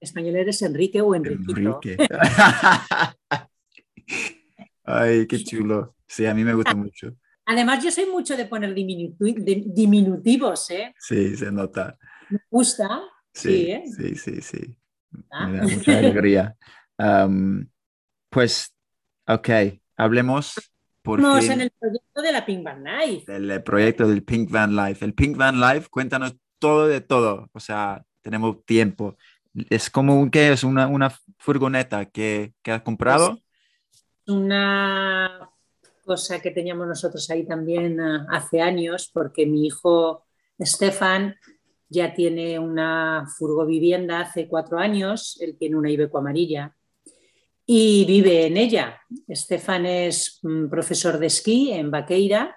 Español 0.00 0.36
eres 0.36 0.60
Enrique 0.62 1.00
o 1.00 1.14
Enriquito. 1.14 1.80
Enrique. 1.82 1.96
Ay, 4.84 5.26
qué 5.26 5.42
chulo. 5.42 5.94
Sí, 6.06 6.26
a 6.26 6.34
mí 6.34 6.44
me 6.44 6.54
gusta 6.54 6.74
mucho. 6.76 7.14
Además, 7.50 7.82
yo 7.82 7.90
soy 7.90 8.06
mucho 8.06 8.36
de 8.36 8.44
poner 8.44 8.72
diminutivos, 8.72 10.70
¿eh? 10.70 10.94
Sí, 10.96 11.36
se 11.36 11.50
nota. 11.50 11.98
Me 12.28 12.38
gusta. 12.48 13.02
Sí, 13.34 13.74
sí, 13.96 14.14
sí, 14.14 14.40
sí, 14.40 14.76
ah. 15.32 15.48
Me 15.48 15.58
da 15.58 15.64
mucha 15.64 15.98
alegría. 15.98 16.56
pues, 18.28 18.72
ok, 19.26 19.48
hablemos 19.96 20.72
por 21.02 21.20
Vamos 21.20 21.48
en 21.48 21.62
el 21.62 21.72
proyecto 21.72 22.22
de 22.22 22.30
la 22.30 22.46
Pink 22.46 22.62
Van 22.62 22.84
Life. 22.84 23.34
El 23.34 23.62
proyecto 23.64 24.06
del 24.06 24.22
Pink 24.22 24.48
Van 24.48 24.76
Life. 24.76 25.04
El 25.04 25.14
Pink 25.14 25.36
Van 25.36 25.58
Life, 25.60 25.88
cuéntanos 25.90 26.36
todo 26.60 26.86
de 26.86 27.00
todo. 27.00 27.50
O 27.52 27.58
sea, 27.58 28.04
tenemos 28.20 28.64
tiempo. 28.64 29.16
Es 29.70 29.90
como 29.90 30.20
un, 30.20 30.30
¿qué 30.30 30.52
es? 30.52 30.62
Una, 30.62 30.86
una 30.86 31.12
furgoneta 31.38 32.04
que, 32.04 32.52
que 32.62 32.70
has 32.70 32.82
comprado. 32.82 33.30
Pues, 33.30 33.42
una 34.38 35.49
cosa 36.10 36.40
que 36.40 36.50
teníamos 36.50 36.88
nosotros 36.88 37.30
ahí 37.30 37.46
también 37.46 38.00
ah, 38.00 38.26
hace 38.30 38.60
años, 38.60 39.08
porque 39.14 39.46
mi 39.46 39.66
hijo 39.66 40.24
Estefan 40.58 41.36
ya 41.88 42.12
tiene 42.12 42.58
una 42.58 43.28
furgovivienda 43.38 44.18
hace 44.18 44.48
cuatro 44.48 44.80
años, 44.80 45.38
él 45.40 45.56
tiene 45.56 45.76
una 45.76 45.88
Ibeco 45.88 46.18
amarilla 46.18 46.74
y 47.64 48.04
vive 48.06 48.46
en 48.46 48.56
ella. 48.56 49.00
Estefan 49.28 49.86
es 49.86 50.40
mm, 50.42 50.68
profesor 50.68 51.16
de 51.16 51.28
esquí 51.28 51.70
en 51.70 51.92
Baqueira 51.92 52.56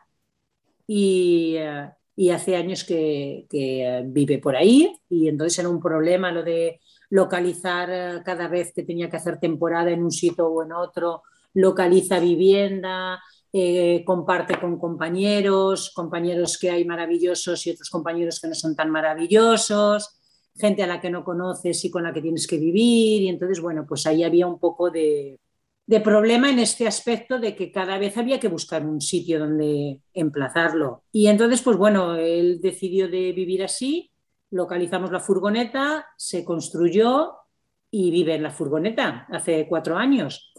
y, 0.88 1.57
ah, 1.57 1.95
hace 2.33 2.55
años 2.55 2.83
que, 2.83 3.45
que, 3.51 4.01
vive 4.07 4.39
por 4.39 4.55
ahí 4.55 5.00
y 5.10 5.27
entonces 5.27 5.60
era 5.60 5.69
un 5.69 5.79
problema 5.79 6.31
lo 6.31 6.41
de 6.41 6.79
localizar 7.12 7.91
ah, 7.91 8.24
cada 8.25 8.48
vez 8.48 8.74
que 8.74 8.81
tenía 8.81 9.12
que 9.12 9.17
hacer 9.17 9.39
temporada 9.39 9.91
en 9.91 10.03
un 10.03 10.12
sitio 10.12 10.48
o 10.48 10.63
en 10.63 10.72
otro 10.72 11.22
localiza 11.53 12.19
vivienda, 12.19 13.22
eh, 13.55 14.03
comparte 14.03 14.60
con 14.60 14.79
compañeros, 14.79 15.91
compañeros 15.93 16.57
que 16.57 16.72
hay 16.72 16.86
maravillosos 16.86 17.67
y 17.67 17.72
otros 17.72 17.89
compañeros 17.91 18.39
que 18.39 18.48
no 18.48 18.55
son 18.55 18.75
tan 18.75 18.89
maravillosos, 18.89 20.19
gente 20.55 20.81
a 20.81 20.88
la 20.88 21.00
que 21.00 21.12
no 21.12 21.24
conoces 21.24 21.86
y 21.86 21.91
con 21.91 22.03
la 22.03 22.12
que 22.12 22.22
tienes 22.22 22.48
que 22.48 22.57
vivir. 22.57 23.22
Y 23.22 23.29
entonces, 23.29 23.62
bueno, 23.62 23.86
pues 23.88 24.07
ahí 24.07 24.24
había 24.24 24.48
un 24.48 24.60
poco 24.60 24.89
de, 24.89 25.39
de 25.86 26.00
problema 26.00 26.50
en 26.50 26.60
este 26.60 26.88
aspecto 26.88 27.39
de 27.39 27.55
que 27.55 27.72
cada 27.72 27.98
vez 27.98 28.17
había 28.17 28.39
que 28.39 28.48
buscar 28.48 28.86
un 28.86 29.01
sitio 29.01 29.39
donde 29.39 30.01
emplazarlo. 30.13 31.03
Y 31.12 31.27
entonces, 31.27 31.62
pues 31.62 31.77
bueno, 31.77 32.15
él 32.15 32.60
decidió 32.62 33.07
de 33.07 33.33
vivir 33.33 33.63
así, 33.63 34.12
localizamos 34.50 35.12
la 35.12 35.19
furgoneta, 35.19 36.07
se 36.17 36.43
construyó 36.43 37.33
y 37.91 38.12
vive 38.12 38.36
en 38.36 38.43
la 38.43 38.51
furgoneta 38.51 39.27
hace 39.29 39.67
cuatro 39.67 39.98
años. 39.98 40.53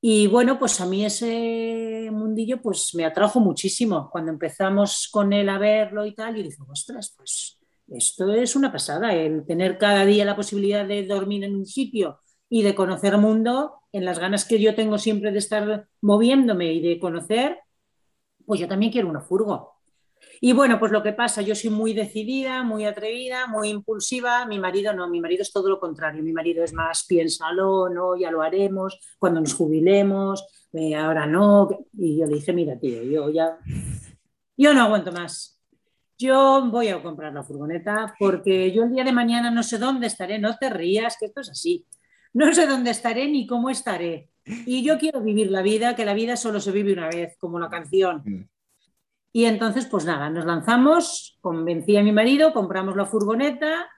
Y 0.00 0.28
bueno, 0.28 0.58
pues 0.58 0.80
a 0.80 0.86
mí 0.86 1.04
ese 1.04 2.08
mundillo 2.12 2.62
pues 2.62 2.94
me 2.94 3.04
atrajo 3.04 3.40
muchísimo. 3.40 4.08
Cuando 4.10 4.30
empezamos 4.30 5.08
con 5.10 5.32
él 5.32 5.48
a 5.48 5.58
verlo 5.58 6.06
y 6.06 6.14
tal, 6.14 6.36
y 6.36 6.44
dije, 6.44 6.58
ostras, 6.68 7.14
pues 7.16 7.58
esto 7.88 8.32
es 8.32 8.54
una 8.54 8.70
pasada, 8.70 9.12
el 9.14 9.44
tener 9.46 9.78
cada 9.78 10.04
día 10.04 10.24
la 10.24 10.36
posibilidad 10.36 10.86
de 10.86 11.06
dormir 11.06 11.44
en 11.44 11.56
un 11.56 11.66
sitio 11.66 12.20
y 12.48 12.62
de 12.62 12.74
conocer 12.74 13.16
mundo, 13.18 13.74
en 13.92 14.04
las 14.04 14.18
ganas 14.18 14.44
que 14.44 14.60
yo 14.60 14.74
tengo 14.74 14.98
siempre 14.98 15.32
de 15.32 15.38
estar 15.38 15.88
moviéndome 16.02 16.72
y 16.72 16.80
de 16.80 16.98
conocer, 17.00 17.58
pues 18.46 18.60
yo 18.60 18.68
también 18.68 18.92
quiero 18.92 19.08
una 19.08 19.20
furgo. 19.20 19.77
Y 20.40 20.52
bueno, 20.52 20.78
pues 20.78 20.92
lo 20.92 21.02
que 21.02 21.12
pasa, 21.12 21.42
yo 21.42 21.54
soy 21.54 21.70
muy 21.70 21.94
decidida, 21.94 22.62
muy 22.62 22.84
atrevida, 22.84 23.46
muy 23.46 23.70
impulsiva, 23.70 24.46
mi 24.46 24.58
marido 24.58 24.92
no, 24.92 25.08
mi 25.08 25.20
marido 25.20 25.42
es 25.42 25.52
todo 25.52 25.68
lo 25.68 25.80
contrario, 25.80 26.22
mi 26.22 26.32
marido 26.32 26.62
es 26.62 26.72
más 26.72 27.04
piénsalo, 27.06 27.88
no, 27.88 28.16
ya 28.16 28.30
lo 28.30 28.42
haremos, 28.42 28.98
cuando 29.18 29.40
nos 29.40 29.54
jubilemos, 29.54 30.46
eh, 30.72 30.94
ahora 30.94 31.26
no. 31.26 31.68
Y 31.92 32.18
yo 32.18 32.26
le 32.26 32.34
dije, 32.34 32.52
mira, 32.52 32.78
tío, 32.78 33.02
yo 33.02 33.30
ya, 33.30 33.58
yo 34.56 34.74
no 34.74 34.82
aguanto 34.82 35.12
más. 35.12 35.60
Yo 36.16 36.68
voy 36.70 36.88
a 36.88 37.00
comprar 37.00 37.32
la 37.32 37.44
furgoneta 37.44 38.14
porque 38.18 38.72
yo 38.72 38.84
el 38.84 38.92
día 38.92 39.04
de 39.04 39.12
mañana 39.12 39.50
no 39.50 39.62
sé 39.62 39.78
dónde 39.78 40.08
estaré, 40.08 40.38
no 40.38 40.56
te 40.56 40.68
rías, 40.68 41.16
que 41.18 41.26
esto 41.26 41.40
es 41.40 41.50
así. 41.50 41.86
No 42.32 42.52
sé 42.52 42.66
dónde 42.66 42.90
estaré 42.90 43.28
ni 43.28 43.46
cómo 43.46 43.70
estaré. 43.70 44.30
Y 44.44 44.82
yo 44.82 44.98
quiero 44.98 45.20
vivir 45.20 45.50
la 45.50 45.62
vida, 45.62 45.94
que 45.94 46.04
la 46.04 46.14
vida 46.14 46.36
solo 46.36 46.60
se 46.60 46.72
vive 46.72 46.92
una 46.92 47.08
vez, 47.08 47.36
como 47.38 47.58
la 47.58 47.68
canción. 47.68 48.48
Y 49.38 49.44
entonces, 49.44 49.86
pues 49.86 50.04
nada, 50.04 50.30
nos 50.30 50.46
lanzamos, 50.46 51.38
convencí 51.40 51.96
a 51.96 52.02
mi 52.02 52.10
marido, 52.10 52.52
compramos 52.52 52.96
la 52.96 53.06
furgoneta 53.06 53.88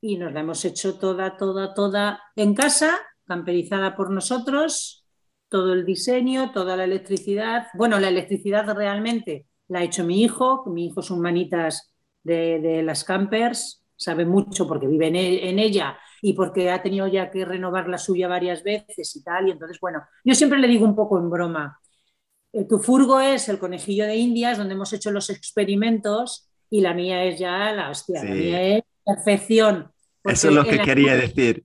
y 0.00 0.16
nos 0.16 0.32
la 0.32 0.40
hemos 0.40 0.64
hecho 0.64 0.98
toda, 0.98 1.36
toda, 1.36 1.72
toda 1.72 2.20
en 2.34 2.52
casa, 2.52 2.98
camperizada 3.26 3.94
por 3.94 4.10
nosotros, 4.10 5.06
todo 5.48 5.72
el 5.72 5.86
diseño, 5.86 6.50
toda 6.50 6.76
la 6.76 6.82
electricidad. 6.82 7.68
Bueno, 7.74 8.00
la 8.00 8.08
electricidad 8.08 8.66
realmente 8.74 9.46
la 9.68 9.78
ha 9.78 9.84
hecho 9.84 10.02
mi 10.02 10.24
hijo, 10.24 10.64
mi 10.66 10.86
hijo 10.86 11.00
son 11.00 11.20
manitas 11.20 11.94
de, 12.24 12.82
las 12.82 13.04
campers, 13.04 13.84
sabe 13.94 14.24
mucho 14.24 14.66
porque 14.66 14.88
vive 14.88 15.06
en, 15.06 15.14
e, 15.14 15.48
en, 15.48 15.60
ella 15.60 15.96
y 16.20 16.32
porque 16.32 16.72
ha 16.72 16.82
tenido 16.82 17.06
ya 17.06 17.30
que 17.30 17.44
renovar 17.44 17.88
la 17.88 17.98
suya 17.98 18.26
varias 18.26 18.64
veces 18.64 19.14
y 19.14 19.22
tal. 19.22 19.46
Y 19.46 19.52
entonces, 19.52 19.78
bueno, 19.78 20.02
yo 20.24 20.34
siempre 20.34 20.58
le 20.58 20.66
digo 20.66 20.84
un 20.84 20.96
poco 20.96 21.18
en 21.18 21.30
broma, 21.30 21.78
tu 22.64 22.78
furgo 22.78 23.20
es 23.20 23.48
el 23.48 23.58
conejillo 23.58 24.06
de 24.06 24.16
Indias, 24.16 24.58
donde 24.58 24.74
hemos 24.74 24.92
hecho 24.92 25.10
los 25.10 25.30
experimentos, 25.30 26.48
y 26.70 26.80
la 26.80 26.94
mía 26.94 27.24
es 27.24 27.38
ya 27.38 27.72
la 27.72 27.90
hostia, 27.90 28.24
la 28.24 28.30
mía 28.30 28.62
es 28.62 28.82
perfección. 29.04 29.92
Eso 30.24 30.48
es 30.48 30.54
lo 30.54 30.64
que 30.64 30.78
quería 30.80 31.14
decir. 31.16 31.64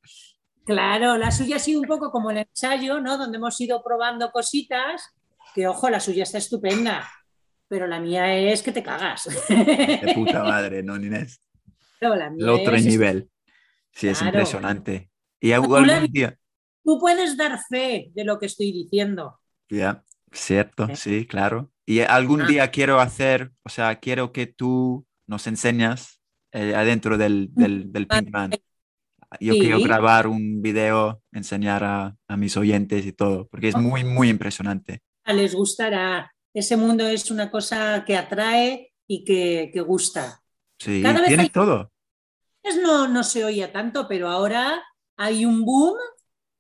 Claro, 0.65 1.17
la 1.17 1.31
suya 1.31 1.55
ha 1.55 1.59
sido 1.59 1.81
un 1.81 1.87
poco 1.87 2.11
como 2.11 2.29
el 2.31 2.37
ensayo, 2.37 2.99
¿no? 2.99 3.17
Donde 3.17 3.37
hemos 3.37 3.59
ido 3.59 3.81
probando 3.83 4.31
cositas, 4.31 5.01
que 5.55 5.67
ojo, 5.67 5.89
la 5.89 5.99
suya 5.99 6.23
está 6.23 6.37
estupenda, 6.37 7.09
pero 7.67 7.87
la 7.87 7.99
mía 7.99 8.33
es 8.35 8.61
que 8.61 8.71
te 8.71 8.83
cagas. 8.83 9.27
De 9.49 10.11
puta 10.13 10.43
madre, 10.43 10.83
¿no, 10.83 10.95
Inés? 10.97 11.41
el 11.99 12.49
otro 12.49 12.77
nivel. 12.77 13.29
Sí, 13.91 14.07
es 14.07 14.21
impresionante. 14.21 15.09
Y 15.39 15.51
algún 15.51 15.87
día... 16.11 16.37
Tú 16.83 16.99
puedes 16.99 17.37
dar 17.37 17.59
fe 17.69 18.11
de 18.13 18.23
lo 18.23 18.39
que 18.39 18.47
estoy 18.47 18.71
diciendo. 18.71 19.39
Ya. 19.69 20.03
Cierto, 20.31 20.87
sí, 20.95 21.25
claro. 21.25 21.71
Y 21.85 21.99
algún 21.99 22.43
ah. 22.43 22.47
día 22.47 22.71
quiero 22.71 22.99
hacer, 22.99 23.51
o 23.63 23.69
sea, 23.69 23.99
quiero 23.99 24.31
que 24.31 24.47
tú 24.47 25.05
nos 25.27 25.45
enseñas 25.47 26.21
eh, 26.51 26.73
adentro 26.75 27.17
del, 27.17 27.49
del, 27.53 27.91
del 27.91 28.07
Pinkman. 28.07 28.51
Yo 29.39 29.53
quiero 29.53 29.79
grabar 29.79 30.27
un 30.27 30.61
video, 30.61 31.21
enseñar 31.31 31.83
a, 31.83 32.17
a, 32.27 32.37
mis 32.37 32.57
oyentes 32.57 33.05
y 33.05 33.13
todo, 33.13 33.47
porque 33.47 33.69
es 33.69 33.77
muy, 33.77 34.03
muy 34.03 34.29
impresionante. 34.29 35.01
Les 35.25 35.55
gustará. 35.55 36.33
Ese 36.53 36.75
mundo 36.75 37.07
es 37.07 37.31
una 37.31 37.49
cosa 37.49 38.03
que 38.05 38.17
atrae 38.17 38.91
y 39.07 39.23
que, 39.23 39.71
que 39.73 39.81
gusta. 39.81 40.41
Sí, 40.79 41.03
tiene 41.27 41.49
todo. 41.49 41.91
No, 42.83 43.07
no 43.07 43.23
se 43.23 43.45
oía 43.45 43.71
tanto, 43.71 44.07
pero 44.07 44.27
ahora 44.27 44.83
hay 45.15 45.45
un 45.45 45.63
boom 45.63 45.95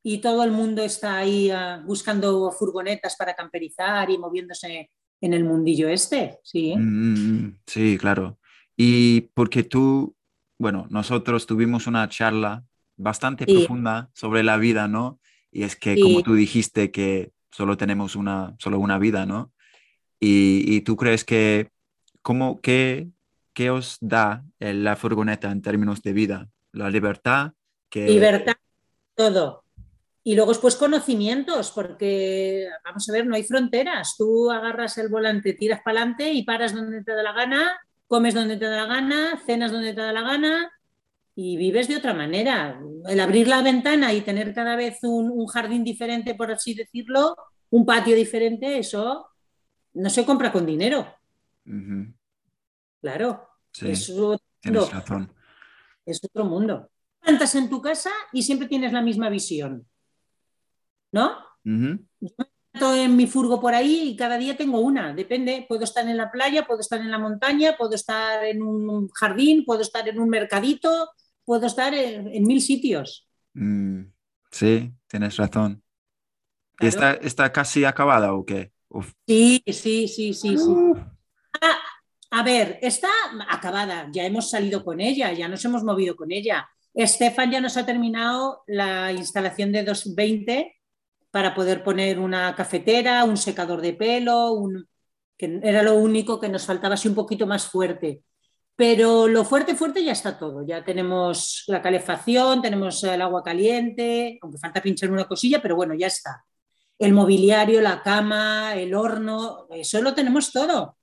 y 0.03 0.19
todo 0.19 0.43
el 0.43 0.51
mundo 0.51 0.83
está 0.83 1.17
ahí 1.17 1.49
ah, 1.51 1.81
buscando 1.85 2.51
furgonetas 2.51 3.15
para 3.15 3.35
camperizar 3.35 4.09
y 4.09 4.17
moviéndose 4.17 4.89
en 5.21 5.33
el 5.33 5.43
mundillo 5.43 5.87
este, 5.87 6.39
sí. 6.43 6.75
Mm, 6.75 6.81
mm, 6.81 7.43
mm. 7.43 7.59
sí, 7.67 7.97
claro. 7.97 8.39
Y 8.75 9.21
porque 9.33 9.63
tú, 9.63 10.15
bueno, 10.57 10.87
nosotros 10.89 11.45
tuvimos 11.45 11.85
una 11.85 12.09
charla 12.09 12.63
bastante 12.97 13.45
profunda 13.45 14.09
sobre 14.13 14.43
la 14.43 14.57
vida, 14.57 14.87
¿no? 14.87 15.19
Y 15.51 15.63
es 15.63 15.75
que, 15.75 15.99
como 15.99 16.23
tú 16.23 16.33
dijiste, 16.33 16.91
que 16.91 17.31
solo 17.51 17.77
tenemos 17.77 18.15
una, 18.15 18.55
solo 18.57 18.79
una 18.79 18.97
vida, 18.97 19.25
¿no? 19.25 19.51
Y, 20.19 20.63
y 20.67 20.81
tú 20.81 20.95
crees 20.95 21.23
que, 21.23 21.69
¿cómo, 22.21 22.61
qué, 22.61 23.09
qué 23.53 23.69
os 23.69 23.97
da 23.99 24.45
la 24.59 24.95
furgoneta 24.95 25.51
en 25.51 25.61
términos 25.61 26.01
de 26.01 26.13
vida? 26.13 26.49
La 26.71 26.89
libertad. 26.89 27.53
Que... 27.89 28.07
Libertad, 28.07 28.55
todo 29.15 29.60
Y 30.23 30.35
luego 30.35 30.51
después 30.51 30.75
conocimientos, 30.75 31.71
porque 31.71 32.67
vamos 32.85 33.09
a 33.09 33.13
ver, 33.13 33.25
no 33.25 33.35
hay 33.35 33.43
fronteras. 33.43 34.15
Tú 34.17 34.51
agarras 34.51 34.97
el 34.99 35.09
volante, 35.09 35.53
tiras 35.53 35.81
para 35.83 36.01
adelante 36.01 36.31
y 36.31 36.43
paras 36.43 36.75
donde 36.75 37.03
te 37.03 37.13
da 37.13 37.23
la 37.23 37.33
gana, 37.33 37.79
comes 38.07 38.35
donde 38.35 38.57
te 38.57 38.65
da 38.65 38.85
la 38.85 38.93
gana, 38.93 39.41
cenas 39.45 39.71
donde 39.71 39.93
te 39.93 40.01
da 40.01 40.13
la 40.13 40.21
gana 40.21 40.71
y 41.35 41.57
vives 41.57 41.87
de 41.87 41.97
otra 41.97 42.13
manera. 42.13 42.79
El 43.07 43.19
abrir 43.19 43.47
la 43.47 43.61
ventana 43.61 44.13
y 44.13 44.21
tener 44.21 44.53
cada 44.53 44.75
vez 44.75 44.99
un, 45.03 45.47
jardín 45.47 45.83
diferente, 45.83 46.35
por 46.35 46.51
así 46.51 46.73
decirlo, 46.73 47.35
un 47.71 47.85
patio 47.85 48.15
diferente, 48.15 48.77
eso 48.77 49.27
no 49.93 50.09
se 50.09 50.25
compra 50.25 50.51
con 50.51 50.65
dinero. 50.65 51.15
Claro. 53.01 53.47
es 53.81 54.09
otro, 54.09 54.89
razón. 54.91 55.33
Es 56.05 56.23
otro 56.23 56.45
mundo. 56.45 56.91
Plantas 57.19 57.55
en 57.55 57.69
tu 57.69 57.81
casa 57.81 58.11
y 58.33 58.43
siempre 58.43 58.67
tienes 58.67 58.93
la 58.93 59.01
misma 59.01 59.29
visión. 59.29 59.87
¿No? 61.11 61.37
Yo 61.63 62.29
estoy 62.73 62.99
en 62.99 63.15
mi 63.15 63.27
furgo 63.27 63.59
por 63.59 63.73
ahí 63.73 64.09
y 64.09 64.15
cada 64.15 64.37
día 64.37 64.55
tengo 64.55 64.79
una. 64.79 65.13
Depende, 65.13 65.65
puedo 65.67 65.83
estar 65.83 66.07
en 66.07 66.17
la 66.17 66.31
playa, 66.31 66.65
puedo 66.65 66.79
estar 66.79 67.01
en 67.01 67.11
la 67.11 67.19
montaña, 67.19 67.75
puedo 67.77 67.93
estar 67.93 68.43
en 68.45 68.61
un 68.61 69.09
jardín, 69.09 69.65
puedo 69.65 69.81
estar 69.81 70.07
en 70.07 70.19
un 70.19 70.29
mercadito, 70.29 71.09
puedo 71.43 71.67
estar 71.67 71.93
en, 71.93 72.43
mil 72.43 72.61
sitios. 72.61 73.27
Mm, 73.53 74.03
sí, 74.51 74.91
tienes 75.07 75.37
razón. 75.37 75.83
está, 76.79 77.13
está, 77.13 77.51
casi 77.51 77.83
acabada 77.83 78.33
o 78.33 78.45
qué? 78.45 78.71
Sí, 79.27 79.63
sí, 79.67 80.07
sí, 80.07 80.33
sí. 80.33 80.57
sí. 80.57 80.75
Ah, 81.61 81.77
a 82.31 82.43
ver, 82.43 82.79
está 82.81 83.09
acabada, 83.49 84.09
ya 84.11 84.25
hemos 84.25 84.49
salido 84.49 84.83
con 84.83 85.01
ella, 85.01 85.33
ya 85.33 85.47
nos 85.47 85.63
hemos 85.65 85.83
movido 85.83 86.15
con 86.15 86.31
ella. 86.31 86.69
Estefan 86.93 87.51
ya 87.51 87.61
nos 87.61 87.77
ha 87.77 87.85
terminado 87.85 88.63
la 88.67 89.11
instalación 89.11 89.71
de 89.71 89.83
220 89.83 90.80
para 91.31 91.55
poder 91.55 91.83
poner 91.83 92.19
una 92.19 92.55
cafetera, 92.55 93.23
un 93.23 93.37
secador 93.37 93.81
de 93.81 93.93
pelo, 93.93 94.53
un... 94.53 94.87
que 95.37 95.59
era 95.63 95.81
lo 95.83 95.95
único 95.95 96.39
que 96.39 96.49
nos 96.49 96.65
faltaba 96.65 96.95
así 96.95 97.07
un 97.07 97.15
poquito 97.15 97.47
más 97.47 97.65
fuerte. 97.65 98.23
Pero 98.75 99.27
lo 99.27 99.45
fuerte, 99.45 99.75
fuerte 99.75 100.03
ya 100.03 100.11
está 100.11 100.37
todo. 100.37 100.65
Ya 100.65 100.83
tenemos 100.83 101.63
la 101.67 101.81
calefacción, 101.81 102.61
tenemos 102.61 103.03
el 103.03 103.21
agua 103.21 103.43
caliente, 103.43 104.39
aunque 104.41 104.57
falta 104.57 104.81
pinchar 104.81 105.11
una 105.11 105.27
cosilla, 105.27 105.61
pero 105.61 105.75
bueno, 105.75 105.93
ya 105.93 106.07
está. 106.07 106.43
El 106.97 107.13
mobiliario, 107.13 107.81
la 107.81 108.01
cama, 108.01 108.75
el 108.75 108.93
horno, 108.93 109.67
eso 109.71 110.01
lo 110.01 110.13
tenemos 110.13 110.51
todo. 110.51 110.97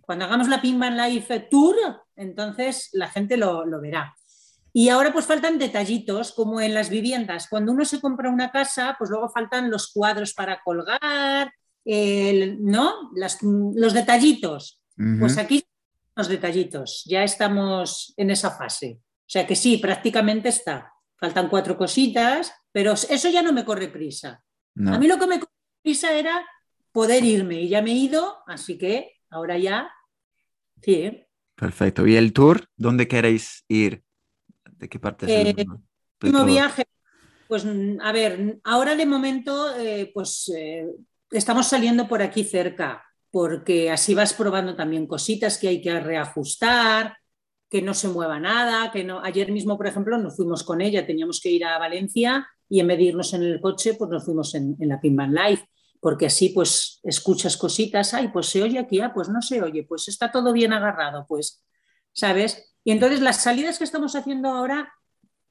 Cuando 0.00 0.24
hagamos 0.24 0.48
la 0.48 0.60
Pinkman 0.60 0.96
Life 0.96 1.48
Tour, 1.50 1.76
entonces 2.16 2.90
la 2.92 3.08
gente 3.08 3.36
lo, 3.36 3.64
verá. 3.80 4.14
Y 4.72 4.88
ahora 4.88 5.12
pues 5.12 5.26
faltan 5.26 5.58
detallitos, 5.58 6.32
como 6.32 6.60
en 6.60 6.74
las 6.74 6.90
viviendas. 6.90 7.48
Cuando 7.48 7.72
uno 7.72 7.84
se 7.84 8.00
compra 8.00 8.30
una 8.30 8.50
casa, 8.50 8.94
pues 8.98 9.10
luego 9.10 9.28
faltan 9.28 9.70
los 9.70 9.92
cuadros 9.92 10.34
para 10.34 10.60
colgar, 10.62 11.52
¿no? 11.84 13.10
los 13.14 13.92
detallitos. 13.92 14.80
Pues 15.18 15.38
aquí 15.38 15.64
los 16.14 16.28
detallitos, 16.28 17.04
ya 17.06 17.24
estamos 17.24 18.12
en 18.16 18.30
esa 18.30 18.50
fase. 18.50 18.98
O 19.00 19.32
sea 19.32 19.46
que 19.46 19.56
sí, 19.56 19.78
prácticamente 19.78 20.50
está. 20.50 20.92
Faltan 21.16 21.48
cuatro 21.48 21.76
cositas, 21.76 22.52
pero 22.72 22.92
eso 22.92 23.28
ya 23.30 23.42
no 23.42 23.52
me 23.52 23.64
corre 23.64 23.88
prisa. 23.88 24.42
A 24.86 24.98
mí 24.98 25.08
lo 25.08 25.18
que 25.18 25.26
me 25.26 25.40
corre 25.40 25.52
prisa 25.82 26.12
era 26.12 26.46
poder 26.92 27.24
irme 27.24 27.62
y 27.62 27.68
ya 27.68 27.82
me 27.82 27.92
he 27.92 27.94
ido, 27.94 28.38
así 28.46 28.76
que 28.76 29.12
ahora 29.30 29.56
ya, 29.56 29.90
sí. 30.82 31.26
Perfecto. 31.54 32.06
¿Y 32.06 32.16
el 32.16 32.32
tour? 32.32 32.68
¿Dónde 32.76 33.06
queréis 33.06 33.64
ir? 33.68 34.02
¿De 34.80 34.88
qué 34.88 34.98
parte 34.98 35.26
es 35.26 35.56
el 35.56 35.66
último 36.22 36.44
viaje? 36.44 36.84
Pues 37.46 37.66
a 38.00 38.12
ver, 38.12 38.58
ahora 38.64 38.96
de 38.96 39.04
momento, 39.04 39.76
eh, 39.76 40.10
pues 40.14 40.50
eh, 40.56 40.86
estamos 41.30 41.66
saliendo 41.66 42.08
por 42.08 42.22
aquí 42.22 42.44
cerca 42.44 43.04
porque 43.30 43.90
así 43.90 44.14
vas 44.14 44.32
probando 44.32 44.74
también 44.74 45.06
cositas 45.06 45.58
que 45.58 45.68
hay 45.68 45.80
que 45.80 46.00
reajustar, 46.00 47.16
que 47.68 47.82
no 47.82 47.94
se 47.94 48.08
mueva 48.08 48.40
nada, 48.40 48.90
que 48.90 49.04
no. 49.04 49.22
Ayer 49.22 49.52
mismo, 49.52 49.76
por 49.76 49.86
ejemplo, 49.86 50.18
nos 50.18 50.36
fuimos 50.36 50.64
con 50.64 50.80
ella, 50.80 51.06
teníamos 51.06 51.40
que 51.40 51.50
ir 51.50 51.64
a 51.64 51.78
Valencia 51.78 52.48
y 52.68 52.80
en 52.80 52.88
vez 52.88 52.98
de 52.98 53.04
irnos 53.04 53.32
en 53.34 53.42
el 53.42 53.60
coche, 53.60 53.94
pues 53.94 54.10
nos 54.10 54.24
fuimos 54.24 54.54
en, 54.54 54.76
la 54.80 55.00
Pinban 55.00 55.32
Live, 55.34 55.68
porque 56.00 56.26
así 56.26 56.48
pues 56.48 57.00
escuchas 57.04 57.56
cositas, 57.56 58.14
ay, 58.14 58.28
pues 58.28 58.46
se 58.46 58.62
oye 58.62 58.78
aquí, 58.78 59.00
ah, 59.00 59.12
pues 59.14 59.28
no 59.28 59.42
se 59.42 59.62
oye, 59.62 59.84
pues 59.84 60.08
está 60.08 60.32
todo 60.32 60.52
bien 60.52 60.72
agarrado, 60.72 61.26
pues, 61.28 61.62
¿sabes? 62.12 62.69
Y 62.84 62.92
entonces 62.92 63.20
las 63.20 63.42
salidas 63.42 63.78
que 63.78 63.84
estamos 63.84 64.14
haciendo 64.16 64.48
ahora, 64.48 64.92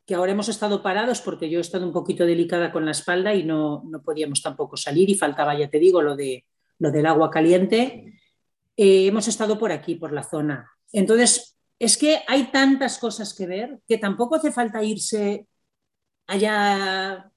que 0.05 0.15
ahora 0.15 0.31
hemos 0.31 0.49
estado 0.49 0.81
parados 0.81 1.21
porque 1.21 1.49
yo 1.49 1.59
he 1.59 1.61
estado 1.61 1.85
un 1.85 1.93
poquito 1.93 2.25
delicada 2.25 2.71
con 2.71 2.85
la 2.85 2.91
espalda 2.91 3.33
y 3.33 3.43
no, 3.43 3.83
no 3.85 4.01
podíamos 4.01 4.41
tampoco 4.41 4.77
salir 4.77 5.09
y 5.09 5.15
faltaba, 5.15 5.57
ya 5.57 5.69
te 5.69 5.79
digo, 5.79 6.01
lo 6.01 6.15
de 6.15 6.45
lo 6.79 6.91
del 6.91 7.05
agua 7.05 7.29
caliente, 7.29 8.19
eh, 8.75 9.07
hemos 9.07 9.27
estado 9.27 9.59
por 9.59 9.71
aquí, 9.71 9.95
por 9.95 10.11
la 10.11 10.23
zona. 10.23 10.71
Entonces, 10.91 11.57
es 11.77 11.97
que 11.97 12.21
hay 12.27 12.51
tantas 12.51 12.97
cosas 12.97 13.33
que 13.33 13.45
ver 13.45 13.79
que 13.87 13.97
tampoco 13.97 14.35
hace 14.35 14.51
falta 14.51 14.83
irse 14.83 15.45
allá 16.27 17.31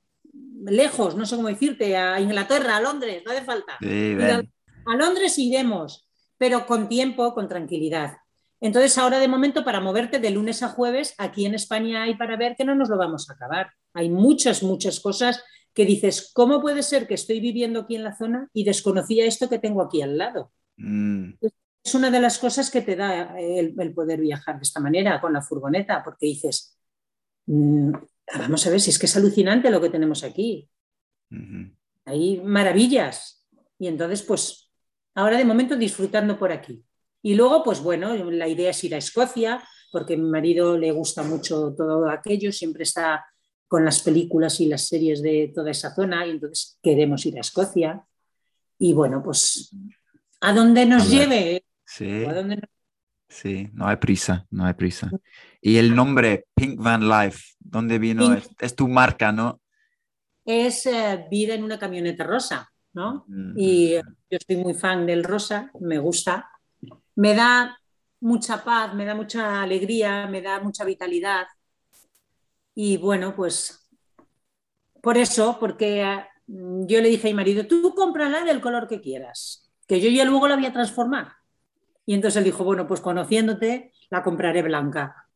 lejos, 0.64 1.16
no 1.16 1.26
sé 1.26 1.37
cómo 1.37 1.48
decirte, 1.48 1.96
a 1.96 2.20
Inglaterra, 2.20 2.76
a 2.76 2.81
Londres, 2.81 3.22
no 3.26 3.33
hace 3.33 3.42
falta. 3.42 3.78
a, 3.81 4.96
Londres 4.96 5.38
iremos, 5.38 6.09
pero 6.38 6.66
con 6.66 6.88
tiempo, 6.88 7.35
con 7.35 7.48
tranquilidad. 7.48 8.16
Entonces, 8.62 8.96
ahora 8.96 9.18
de 9.18 9.27
momento, 9.27 9.64
para 9.64 9.81
moverte 9.81 10.20
de 10.20 10.31
lunes 10.31 10.62
a 10.62 10.68
jueves, 10.68 11.16
aquí 11.18 11.46
en 11.46 11.57
España 11.57 12.05
hay 12.05 12.14
para 12.14 12.37
ver 12.37 12.55
que 12.57 12.64
no 12.64 12.77
nos 12.77 12.88
lo 12.88 12.96
vamos 12.96 13.29
a 13.29 13.33
acabar. 13.33 13.72
Hay 13.92 14.09
muchas, 14.09 14.62
muchas 14.62 15.01
cosas 15.01 15.42
que 15.75 15.85
dices, 15.85 16.31
¿cómo 16.33 16.61
puede 16.61 16.85
ser 16.85 17.09
que 17.09 17.14
estoy 17.14 17.40
viviendo 17.40 17.81
aquí 17.81 17.96
en 17.96 18.05
la 18.05 18.16
zona 18.16 18.48
y 18.53 18.62
desconocía 18.62 19.27
esto 19.27 19.48
que 19.48 19.59
tengo 19.59 19.83
aquí 19.83 20.01
al 20.01 20.16
lado? 20.16 20.53
Mm. 20.77 21.33
Es 21.83 21.94
una 21.96 22.09
de 22.12 22.20
las 22.20 22.38
cosas 22.38 22.70
que 22.70 22.83
te 22.83 22.94
da 22.94 23.37
el, 23.37 23.75
poder 23.94 24.20
viajar 24.20 24.59
de 24.59 24.62
esta 24.62 24.79
manera 24.79 25.20
con 25.20 25.33
la 25.33 25.42
furgoneta, 25.42 26.01
porque 26.05 26.27
dices, 26.27 26.79
mm, 27.46 27.90
vamos 28.38 28.64
a 28.64 28.70
ver 28.70 28.81
si 28.81 28.90
es 28.90 28.98
que 29.01 29.07
es 29.07 29.16
alucinante 29.16 29.72
lo 29.72 29.81
que 29.81 29.90
tenemos 29.90 30.22
aquí. 30.22 30.70
Hay 32.05 32.40
maravillas. 32.44 33.44
Y 33.77 33.88
entonces, 33.88 34.22
pues, 34.22 34.70
ahora 35.16 35.37
de 35.37 35.44
momento 35.44 35.75
disfrutando 35.75 36.38
por 36.38 36.53
aquí. 36.53 36.85
Y 37.22 37.35
luego, 37.35 37.62
pues 37.62 37.80
bueno, 37.80 38.14
la 38.14 38.48
idea 38.48 38.70
es 38.70 38.85
ir 38.85 38.94
a 38.94 38.98
Escocia, 38.98 39.62
porque 39.92 40.14
a 40.14 40.16
mi 40.16 40.28
marido 40.28 40.76
le 40.76 40.90
gusta 40.90 41.22
mucho 41.22 41.74
todo 41.76 42.08
aquello, 42.11 42.50
siempre 42.50 42.82
está 42.82 43.24
con 43.68 43.85
las 43.85 44.02
películas 44.02 44.61
y 44.61 44.66
las 44.66 44.87
series 44.87 45.22
de 45.22 45.50
toda 45.54 45.70
esa 45.70 45.94
zona 45.94 46.26
y 46.26 46.30
entonces 46.32 46.78
queremos 46.82 47.24
ir 47.24 47.38
a 47.38 47.40
Escocia. 47.40 48.04
Y 48.78 48.92
bueno, 48.92 49.22
pues 49.22 49.74
a 50.42 50.52
dónde 50.52 50.85
nos 50.85 51.08
lleve. 51.08 51.64
Sí. 51.87 52.24
sí, 53.28 53.70
no 53.72 53.87
hay 53.87 53.96
prisa, 53.96 54.46
no 54.50 54.66
hay 54.66 54.74
prisa. 54.74 55.11
Y 55.61 55.76
el 55.76 55.94
nombre 55.94 56.46
Pink 56.54 56.78
Van 56.82 57.08
Life, 57.08 57.54
¿dónde 57.61 57.98
vino? 57.98 58.37
Es, 58.58 58.76
tu 58.76 58.88
marca, 58.88 59.32
¿no? 59.32 59.61
Es 60.44 60.85
eh, 60.87 61.26
vida 61.30 61.54
en 61.54 61.62
una 61.62 61.78
camioneta 61.78 62.24
rosa, 62.24 62.70
¿no? 62.92 63.24
Y 63.56 63.94
yo 63.94 64.02
estoy 64.28 64.56
muy 64.56 64.74
fan 64.74 65.06
del 65.06 65.22
rosa, 65.22 65.70
me 65.80 65.98
gusta. 65.98 66.52
Me 67.16 67.35
da 67.35 67.77
mucha 68.20 68.62
paz, 68.64 68.94
me 68.94 69.05
da 69.05 69.14
mucha 69.14 69.62
alegría, 69.62 70.27
me 70.27 70.40
da 70.40 70.61
mucha 70.61 70.85
vitalidad. 70.85 71.46
Y 72.75 72.96
bueno, 72.96 73.35
pues 73.35 73.88
por 75.03 75.18
eso, 75.18 75.59
porque 75.59 76.05
mm, 76.46 76.87
yo 76.87 77.01
le 77.01 77.09
dije 77.09 77.29
a 77.29 77.31
mi 77.31 77.35
marido, 77.35 77.66
tú 77.66 77.94
cómprala 77.94 78.44
del 78.44 78.61
color 78.61 78.88
que 78.88 79.01
quieras, 79.01 79.70
que 79.87 80.01
yo 80.01 80.09
ya 80.09 80.25
luego 80.25 80.48
la 80.48 80.57
voy 80.57 80.66
a 80.66 80.72
transformar. 80.72 81.33
Y 82.07 82.14
entonces 82.14 82.38
él 82.38 82.44
dijo, 82.44 82.64
bueno, 82.64 82.87
pues 82.87 83.01
conociéndote, 83.01 83.92
la 84.11 84.22
compraré 84.22 84.62
blanca. 84.62 85.29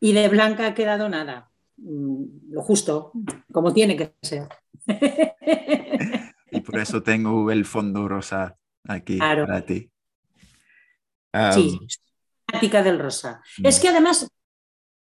Y 0.00 0.12
de 0.12 0.28
blanca 0.28 0.66
ha 0.66 0.74
quedado 0.74 1.08
nada, 1.08 1.50
mm, 1.76 2.52
lo 2.52 2.62
justo, 2.62 3.12
como 3.52 3.72
tiene 3.72 3.96
que 3.96 4.14
ser. 4.22 4.48
Y 6.50 6.60
por 6.60 6.78
eso 6.78 7.02
tengo 7.02 7.50
el 7.50 7.66
fondo 7.66 8.08
rosa 8.08 8.56
aquí 8.84 9.18
para 9.18 9.64
ti. 9.66 9.90
Sí, 11.52 11.78
del 12.60 12.98
rosa. 12.98 13.42
Es 13.62 13.78
mm. 13.78 13.82
que 13.82 13.88
además 13.88 14.28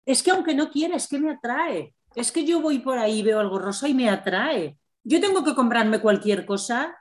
es 0.05 0.21
que 0.21 0.31
aunque 0.31 0.53
no 0.53 0.69
quiera, 0.69 0.95
es 0.95 1.07
que 1.07 1.19
me 1.19 1.31
atrae. 1.31 1.95
Es 2.15 2.31
que 2.31 2.45
yo 2.45 2.61
voy 2.61 2.79
por 2.79 2.97
ahí, 2.97 3.23
veo 3.23 3.39
algo 3.39 3.59
rosa 3.59 3.87
y 3.87 3.93
me 3.93 4.09
atrae. 4.09 4.77
Yo 5.03 5.19
tengo 5.19 5.43
que 5.43 5.55
comprarme 5.55 5.99
cualquier 5.99 6.45
cosa 6.45 6.95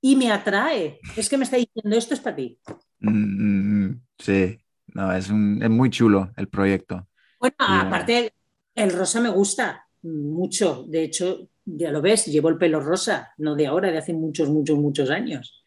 y 0.00 0.16
me 0.16 0.30
atrae. 0.30 0.98
Es 1.16 1.28
que 1.28 1.36
me 1.36 1.44
está 1.44 1.56
diciendo, 1.56 1.96
esto 1.96 2.14
es 2.14 2.20
para 2.20 2.36
ti. 2.36 2.58
Mm, 3.00 3.86
mm, 3.86 4.02
sí, 4.18 4.58
no, 4.88 5.12
es, 5.12 5.30
muy 5.30 5.90
chulo 5.90 6.30
el 6.36 6.48
proyecto. 6.48 7.08
Bueno, 7.38 7.56
aparte, 7.58 8.32
el 8.74 8.92
rosa 8.92 9.20
me 9.20 9.28
gusta 9.28 9.86
mucho. 10.02 10.84
De 10.88 11.04
hecho, 11.04 11.48
ya 11.64 11.90
lo 11.90 12.02
ves, 12.02 12.26
llevo 12.26 12.48
el 12.48 12.58
pelo 12.58 12.80
rosa, 12.80 13.32
no 13.38 13.54
de 13.54 13.66
ahora, 13.66 13.90
de 13.90 13.98
hace 13.98 14.12
muchos, 14.12 14.48
muchos, 14.48 14.78
muchos 14.78 15.10
años. 15.10 15.64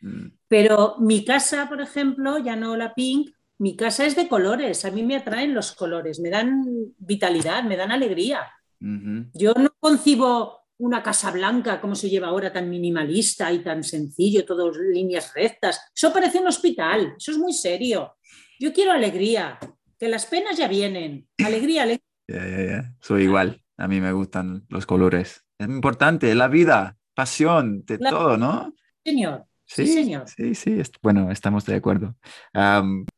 Pero 0.48 0.96
mi 1.00 1.26
casa, 1.26 1.68
por 1.68 1.82
ejemplo, 1.82 2.38
ya 2.38 2.56
no 2.56 2.76
la 2.78 2.94
pink, 2.94 3.32
mi 3.60 3.76
casa 3.76 4.06
es 4.06 4.16
de 4.16 4.28
colores, 4.28 4.86
a 4.86 4.92
mí 4.92 5.04
me 5.04 5.16
atraen 5.16 5.54
los 5.54 5.74
colores, 5.74 6.20
me 6.20 6.30
dan 6.30 6.64
vitalidad, 7.00 7.64
me 7.64 7.76
dan 7.76 7.92
alegría. 7.92 8.42
Yo 8.80 9.54
no 9.54 9.70
concibo 9.80 10.68
una 10.80 11.02
casa 11.02 11.32
blanca, 11.32 11.82
como 11.82 11.96
se 11.96 12.10
lleva 12.10 12.28
ahora, 12.28 12.54
tan 12.54 12.70
minimalista 12.70 13.52
y 13.52 13.60
tan 13.60 13.84
sencillo, 13.84 14.46
todas 14.46 14.78
líneas 14.78 15.34
rectas. 15.34 15.92
Eso 15.96 16.14
parece 16.14 16.40
un 16.40 16.48
hospital, 16.48 17.16
eso 17.18 17.32
es 17.32 17.38
muy 17.40 17.54
serio. 17.54 18.18
Yo 18.60 18.72
quiero 18.72 18.92
alegría, 18.92 19.58
que 19.98 20.08
las 20.08 20.28
penas 20.28 20.58
ya 20.58 20.68
vienen. 20.68 21.28
Alegría, 21.44 21.84
alegría. 21.84 22.96
Soy 23.02 23.24
igual, 23.24 23.64
a 23.78 23.88
mí 23.88 24.00
me 24.00 24.12
gustan 24.12 24.66
los 24.70 24.86
colores. 24.86 25.47
Es 25.60 25.68
importante, 25.68 26.34
la 26.36 26.48
vida, 26.48 26.98
pasión, 27.14 27.84
de 27.86 27.98
todo, 27.98 28.38
¿no? 28.38 28.74
Señor. 29.04 29.46
Sí, 29.66 29.86
señor. 29.86 30.28
Sí, 30.30 30.56
sí, 30.56 30.82
bueno, 31.02 31.30
estamos 31.30 31.66
de 31.66 31.76
acuerdo. 31.76 32.16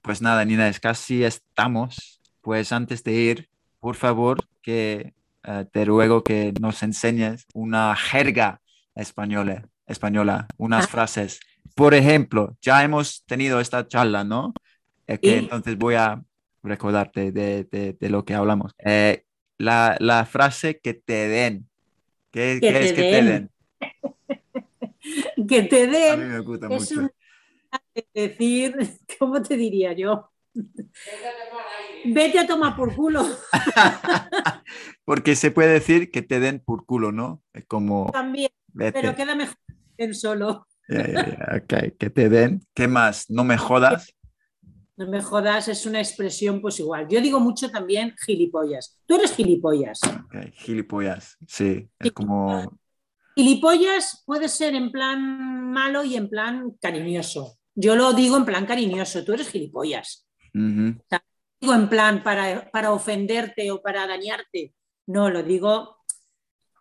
pues 0.02 0.22
nada, 0.22 0.44
Nina, 0.46 0.68
es 0.68 0.80
casi 0.80 1.24
estamos. 1.24 2.22
Pues 2.42 2.72
antes 2.72 3.04
de 3.04 3.14
ir, 3.14 3.50
por 3.80 3.96
favor, 3.96 4.40
que 4.62 5.14
eh, 5.44 5.66
te 5.72 5.86
ruego 5.86 6.24
que 6.24 6.54
nos 6.60 6.82
enseñes 6.82 7.46
una 7.54 7.96
jerga 7.96 8.62
española, 8.96 9.68
española 9.86 10.48
unas 10.58 10.86
ah. 10.86 10.88
frases. 10.88 11.40
Por 11.76 11.94
ejemplo, 11.94 12.58
ya 12.62 12.84
hemos 12.84 13.24
tenido 13.26 13.60
esta 13.60 13.88
charla, 13.88 14.24
¿no? 14.24 14.54
que 15.18 15.38
entonces 15.38 15.76
voy 15.76 15.96
a 15.96 16.22
recordarte 16.62 17.32
de, 17.32 17.98
lo 18.02 18.26
que 18.26 18.36
hablamos. 18.36 18.74
Eh, 18.80 19.24
la, 19.58 20.28
frase 20.30 20.80
que 20.80 20.94
te 20.94 21.28
den. 21.28 21.69
¿Qué, 22.32 22.54
es 22.54 22.62
que 22.62 22.94
te 22.94 23.24
den? 23.24 23.52
que 25.48 25.64
te 25.64 25.88
den. 25.88 26.14
A 26.14 26.18
mí 26.18 26.26
me 26.26 26.40
gusta 26.40 26.70
mucho. 26.70 27.10
decir, 28.14 28.76
¿cómo 29.20 29.42
te 29.42 29.58
diría 29.58 29.94
yo? 29.94 30.32
Vete 32.06 32.40
a 32.40 32.48
tomar 32.48 32.76
por 32.76 32.96
culo. 32.96 33.26
Porque 35.06 35.36
se 35.36 35.52
puede 35.52 35.74
decir 35.74 36.12
que 36.12 36.22
te 36.22 36.40
den 36.40 36.60
por 36.60 36.86
culo, 36.86 37.12
¿no? 37.12 37.44
Es 37.54 37.66
como. 37.66 38.12
También, 38.12 38.52
pero 38.74 39.16
queda 39.16 39.36
mejor 39.36 39.58
en 39.98 40.14
solo. 40.14 40.68
ok, 40.90 41.98
que 41.98 42.10
te 42.10 42.30
den. 42.30 42.62
¿Qué 42.74 42.88
más? 42.88 43.30
¿No 43.30 43.44
me 43.44 43.58
jodas? 43.58 44.16
No 45.00 45.08
me 45.08 45.22
jodas 45.22 45.68
es 45.68 45.86
una 45.86 46.00
expresión, 46.00 46.62
pues 46.62 46.80
igual. 46.80 47.08
Yo 47.08 47.22
digo 47.22 47.40
mucho 47.40 47.72
también 47.72 48.14
gilipollas. 48.24 49.00
Tú 49.06 49.16
eres 49.16 49.34
gilipollas. 49.34 50.02
Okay, 50.26 50.52
gilipollas, 50.52 51.38
sí. 51.48 51.90
Es 51.98 52.12
como. 52.12 52.78
Gilipollas 53.36 54.24
puede 54.26 54.50
ser 54.50 54.76
en 54.76 54.92
plan 54.92 55.72
malo 55.72 56.04
y 56.04 56.16
en 56.16 56.30
plan 56.30 56.78
cariñoso. 56.82 57.58
Yo 57.74 57.96
lo 57.96 58.14
digo 58.14 58.38
en 58.38 58.46
plan 58.46 58.66
cariñoso. 58.66 59.24
Tú 59.24 59.34
eres 59.34 59.50
gilipollas 59.50 60.28
digo 61.60 61.74
en 61.74 61.90
plan 61.90 62.24
para, 62.24 62.70
para 62.72 62.92
ofenderte 62.92 63.72
o 63.72 63.82
para 63.82 64.08
dañarte, 64.08 64.74
no, 65.08 65.30
lo 65.30 65.44
digo 65.44 65.98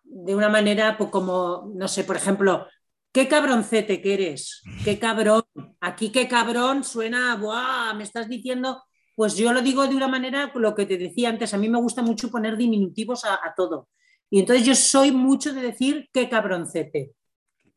de 0.05 0.35
una 0.35 0.49
manera 0.49 0.97
pues, 0.97 1.11
como, 1.11 1.71
no 1.75 1.89
sé, 1.89 2.05
por 2.05 2.17
ejemplo, 2.17 2.67
qué 3.13 3.29
cabroncete 3.29 4.01
que 4.01 4.15
eres, 4.15 4.63
qué 4.85 4.99
cabrón, 4.99 5.43
aquí 5.81 6.11
qué 6.11 6.29
cabrón 6.29 6.85
suena, 6.85 7.37
¡buah! 7.37 7.95
Me 7.95 8.05
estás 8.05 8.29
diciendo, 8.29 8.83
pues 9.15 9.37
yo 9.37 9.53
lo 9.53 9.63
digo 9.63 9.87
de 9.87 9.97
una 9.97 10.09
manera, 10.09 10.53
lo 10.55 10.75
que 10.75 10.87
te 10.87 10.99
decía 10.99 11.29
antes, 11.29 11.53
a 11.55 11.59
mí 11.59 11.69
me 11.69 11.81
gusta 11.81 12.03
mucho 12.03 12.31
poner 12.31 12.57
diminutivos 12.57 13.25
a, 13.25 13.41
todo. 13.57 13.89
Y 14.31 14.41
entonces 14.41 14.67
yo 14.67 14.75
soy 14.75 15.11
mucho 15.11 15.53
de 15.55 15.63
decir 15.63 16.09
qué 16.13 16.29
cabroncete. 16.29 17.13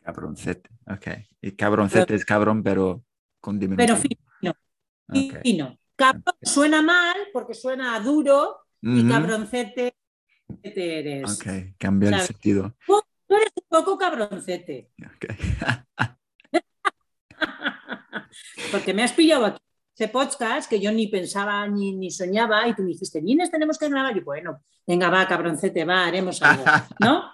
Cabroncete, 0.04 0.70
ok. 0.88 1.08
Y 1.42 1.52
cabroncete 1.54 2.16
es 2.16 2.26
cabrón, 2.26 2.62
pero 2.62 3.04
con 3.40 3.60
diminutivo. 3.60 3.98
Pero 3.98 4.54
fino. 5.10 5.42
Fino. 5.42 5.78
Cabrón 5.96 6.36
suena 6.42 6.82
mal 6.82 7.16
porque 7.34 7.54
suena 7.54 8.00
duro 8.00 8.60
y 8.82 9.08
cabroncete 9.08 9.96
eres. 10.64 11.40
Ok, 11.40 11.76
cambia 11.78 12.10
el 12.10 12.22
sentido. 12.22 12.76
Poco 13.72 13.98
cabroncete. 13.98 14.92
Okay. 15.16 15.32
porque 18.72 18.94
me 18.94 19.04
has 19.04 19.14
pillado 19.14 19.46
aquí 19.46 19.62
ese 19.96 20.10
podcast 20.10 20.70
que 20.70 20.82
yo 20.82 20.92
ni 20.92 21.08
pensaba 21.08 21.66
ni, 21.70 21.96
ni 21.96 22.12
soñaba 22.12 22.68
y 22.68 22.76
tú 22.76 22.82
me 22.82 22.90
dijiste, 22.90 23.22
Nines, 23.22 23.50
tenemos 23.50 23.78
que 23.78 23.88
grabar. 23.88 24.18
Y 24.18 24.20
bueno, 24.20 24.62
venga, 24.86 25.10
va, 25.10 25.26
cabroncete, 25.26 25.86
va, 25.86 26.06
haremos 26.06 26.42
algo, 26.42 26.66
¿no? 27.00 27.32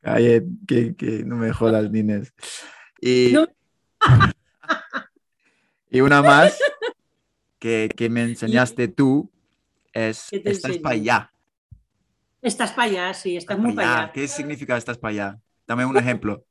Calle, 0.00 0.44
que, 0.68 0.94
que, 0.94 1.24
no 1.24 1.34
me 1.34 1.52
jodas, 1.52 1.90
Nines. 1.90 2.32
Y, 3.00 3.34
y 5.90 6.00
una 6.02 6.22
más 6.22 6.56
que, 7.58 7.90
me 8.08 8.22
enseñaste 8.22 8.86
tú 8.86 9.28
es 9.92 10.28
estás 10.30 10.78
para 10.78 10.94
allá. 10.94 11.32
Estás 12.42 12.72
para 12.72 12.90
allá, 12.90 13.14
sí, 13.14 13.36
estás 13.36 13.58
muy 13.58 13.74
para 13.74 14.04
allá. 14.04 14.12
¿Qué 14.12 14.26
significa 14.26 14.76
estás 14.76 14.96
para 14.96 15.12
allá? 15.12 15.38
Dame 15.66 15.84
un 15.84 15.96
ejemplo. 15.96 16.44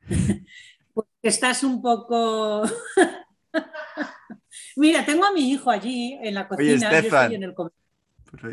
Pues 0.94 1.06
estás 1.22 1.62
un 1.62 1.80
poco... 1.80 2.62
Mira, 4.76 5.04
tengo 5.04 5.24
a 5.24 5.32
mi 5.32 5.48
hijo 5.48 5.70
allí 5.70 6.18
en 6.20 6.34
la 6.34 6.48
cocina. 6.48 6.88
Oye, 6.88 6.98
Estefan. 6.98 7.32
En 7.32 7.42
el... 7.44 7.54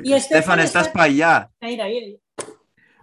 y 0.04 0.14
Estefan, 0.14 0.60
estás 0.60 0.90
para 0.90 1.06
allá. 1.06 1.52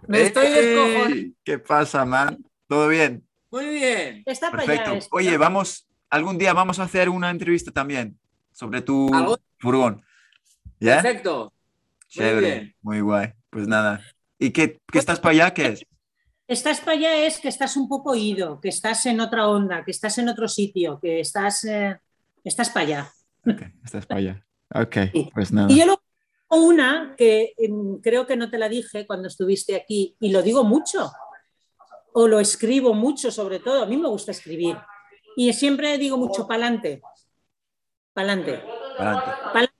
Me 0.07 0.21
estoy 0.21 0.49
descojonando. 0.49 1.35
¿Qué 1.43 1.59
pasa, 1.59 2.05
man? 2.05 2.37
¿Todo 2.67 2.87
bien? 2.87 3.27
Muy 3.51 3.67
bien. 3.67 4.23
Está 4.25 4.49
Perfecto. 4.49 4.83
Para 4.83 4.97
allá, 4.97 5.07
Oye, 5.11 5.37
vamos, 5.37 5.87
algún 6.09 6.37
día 6.37 6.53
vamos 6.53 6.79
a 6.79 6.83
hacer 6.83 7.09
una 7.09 7.29
entrevista 7.29 7.71
también 7.71 8.17
sobre 8.51 8.81
tu 8.81 9.11
furgón. 9.59 10.05
¿Ya? 10.79 11.01
Perfecto. 11.01 11.52
Chévere, 12.13 12.75
muy, 12.81 13.01
guay. 13.01 13.33
Pues 13.49 13.67
nada. 13.67 14.01
¿Y 14.37 14.51
qué, 14.51 14.79
qué 14.91 14.99
estás 14.99 15.19
para 15.19 15.31
allá? 15.31 15.53
¿Qué 15.53 15.67
es? 15.67 15.85
Estás 16.47 16.79
para 16.79 16.91
allá 16.91 17.25
es 17.25 17.39
que 17.39 17.47
estás 17.47 17.75
un 17.75 17.87
poco 17.87 18.15
ido, 18.15 18.59
que 18.61 18.69
estás 18.69 19.05
en 19.07 19.19
otra 19.19 19.47
onda, 19.47 19.83
que 19.83 19.91
estás 19.91 20.17
en 20.19 20.29
otro 20.29 20.47
sitio, 20.47 20.99
que 21.01 21.19
estás, 21.21 21.63
eh, 21.63 21.99
estás 22.43 22.69
para 22.69 22.85
allá. 22.85 23.11
Ok, 23.47 23.61
estás 23.83 24.05
para 24.05 24.19
allá. 24.19 24.45
Ok, 24.75 24.97
pues 25.33 25.51
nada. 25.51 25.71
Y 25.71 25.79
yo 25.79 25.85
lo 25.85 26.03
una 26.49 27.15
que 27.17 27.53
em, 27.57 27.99
creo 27.99 28.27
que 28.27 28.35
no 28.35 28.51
te 28.51 28.59
la 28.59 28.69
dije 28.69 29.07
cuando 29.07 29.27
estuviste 29.27 29.75
aquí, 29.75 30.15
y 30.19 30.31
lo 30.31 30.43
digo 30.43 30.63
mucho, 30.63 31.11
o 32.13 32.27
lo 32.27 32.39
escribo 32.39 32.93
mucho 32.93 33.31
sobre 33.31 33.59
todo, 33.59 33.81
a 33.81 33.87
mí 33.87 33.97
me 33.97 34.07
gusta 34.07 34.31
escribir, 34.31 34.77
y 35.35 35.51
siempre 35.53 35.97
digo 35.97 36.17
mucho 36.17 36.47
para 36.47 36.67
adelante, 36.67 37.01
para 38.13 39.72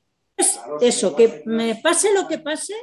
eso, 0.82 1.15
que 1.15 1.43
me 1.45 1.75
pase 1.75 2.13
lo 2.13 2.27
que 2.27 2.39
pase, 2.39 2.73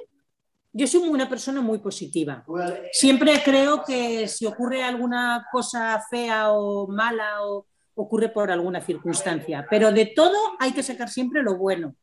yo 0.73 0.87
soy 0.87 1.09
una 1.09 1.29
persona 1.29 1.61
muy 1.61 1.79
positiva. 1.79 2.45
Siempre 2.93 3.43
creo 3.45 3.83
que 3.85 4.29
si 4.29 4.47
ocurre 4.47 4.83
alguna 4.83 5.47
cosa 5.51 6.01
fea 6.09 6.53
o 6.53 6.87
mala 6.87 7.45
o 7.45 7.67
ocurre 7.95 8.29
por 8.29 8.51
alguna 8.51 8.81
circunstancia, 8.81 9.67
pero 9.69 9.93
de 9.93 10.07
todo 10.07 10.37
hay 10.59 10.73
que 10.73 10.83
sacar 10.83 11.09
siempre 11.09 11.43
lo 11.43 11.57
bueno. 11.57 11.97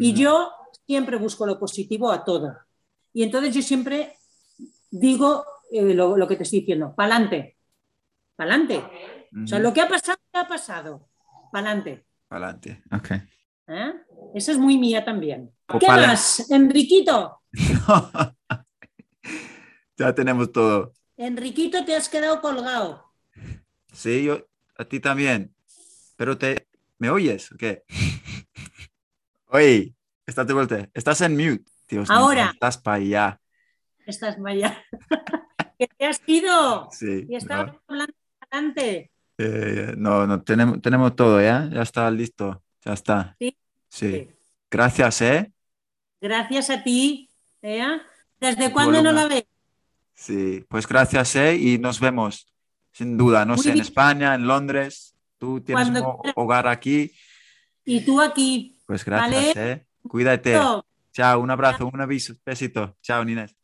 Y 0.00 0.12
yo 0.12 0.52
siempre 0.86 1.16
busco 1.16 1.46
lo 1.46 1.58
positivo 1.58 2.10
a 2.10 2.22
todo. 2.24 2.54
Y 3.12 3.22
entonces 3.22 3.54
yo 3.54 3.62
siempre 3.62 4.16
digo 4.90 5.44
eh, 5.70 5.94
lo, 5.94 6.28
que 6.28 6.36
te 6.36 6.42
estoy 6.42 6.60
diciendo, 6.60 6.94
pa'lante, 6.94 7.56
pa'lante. 8.36 8.82
O 9.44 9.46
sea, 9.46 9.58
lo 9.58 9.72
que 9.72 9.80
ha 9.80 9.88
pasado, 9.88 10.18
ha 10.32 10.46
pasado, 10.46 11.08
pa'lante. 11.50 12.06
Adelante, 12.30 12.82
ok. 12.92 13.37
¿Eh? 13.68 13.92
Esa 14.34 14.52
es 14.52 14.58
muy 14.58 14.78
mía 14.78 15.04
también. 15.04 15.52
¿Qué 15.78 15.86
más, 15.86 16.50
Enriquito? 16.50 17.42
ya 19.96 20.14
tenemos 20.14 20.50
todo. 20.52 20.94
Enriquito, 21.16 21.84
te 21.84 21.94
has 21.94 22.08
quedado 22.08 22.40
colgado. 22.40 23.12
Sí, 23.92 24.24
yo, 24.24 24.46
a 24.76 24.84
ti 24.84 25.00
también. 25.00 25.54
Pero 26.16 26.38
te, 26.38 26.68
¿me 26.98 27.10
oyes? 27.10 27.50
¿Qué? 27.58 27.84
Oye, 29.48 29.94
estás 30.26 30.46
de 30.46 30.54
vuelta. 30.54 30.88
Estás 30.94 31.20
en 31.20 31.36
mute. 31.36 31.64
Dios 31.88 32.08
Ahora. 32.10 32.50
estás 32.52 32.78
para 32.78 32.96
allá. 32.96 33.40
Estás 34.06 34.36
para 34.36 34.50
allá. 34.50 34.84
¿Qué 35.78 35.88
te 35.96 36.06
has 36.06 36.20
ido? 36.26 36.88
Sí. 36.90 37.26
Y 37.28 37.36
estás 37.36 37.70
hablando 37.86 38.14
adelante. 38.40 39.10
Eh, 39.38 39.94
no, 39.96 40.26
no, 40.26 40.42
tenemos, 40.42 40.80
tenemos 40.80 41.14
todo, 41.14 41.40
¿ya? 41.40 41.68
Ya 41.72 41.82
está 41.82 42.10
listo, 42.10 42.62
ya 42.84 42.92
está. 42.92 43.36
Sí. 43.38 43.57
Sí. 43.88 44.28
Gracias, 44.70 45.22
¿eh? 45.22 45.52
Gracias 46.20 46.70
a 46.70 46.82
ti, 46.82 47.30
¿eh? 47.62 48.00
¿Desde 48.40 48.72
cuándo 48.72 49.02
no 49.02 49.12
la 49.12 49.26
ves? 49.26 49.44
Sí, 50.14 50.64
pues 50.68 50.86
gracias, 50.86 51.36
¿eh? 51.36 51.56
Y 51.56 51.78
nos 51.78 52.00
vemos, 52.00 52.52
sin 52.92 53.16
duda, 53.16 53.44
no 53.44 53.56
sé, 53.56 53.70
en 53.70 53.80
España, 53.80 54.34
en 54.34 54.46
Londres. 54.46 55.14
Tú 55.38 55.60
tienes 55.60 55.88
un 55.88 56.02
hogar 56.34 56.66
aquí. 56.66 57.12
Y 57.84 58.00
tú 58.00 58.20
aquí. 58.20 58.76
Pues 58.84 59.04
gracias, 59.04 59.56
¿eh? 59.56 59.86
Cuídate. 60.02 60.58
Chao, 61.12 61.40
un 61.40 61.50
abrazo, 61.50 61.86
un 61.92 62.00
aviso, 62.00 62.34
besito. 62.44 62.96
Chao, 63.00 63.24
Ninés. 63.24 63.54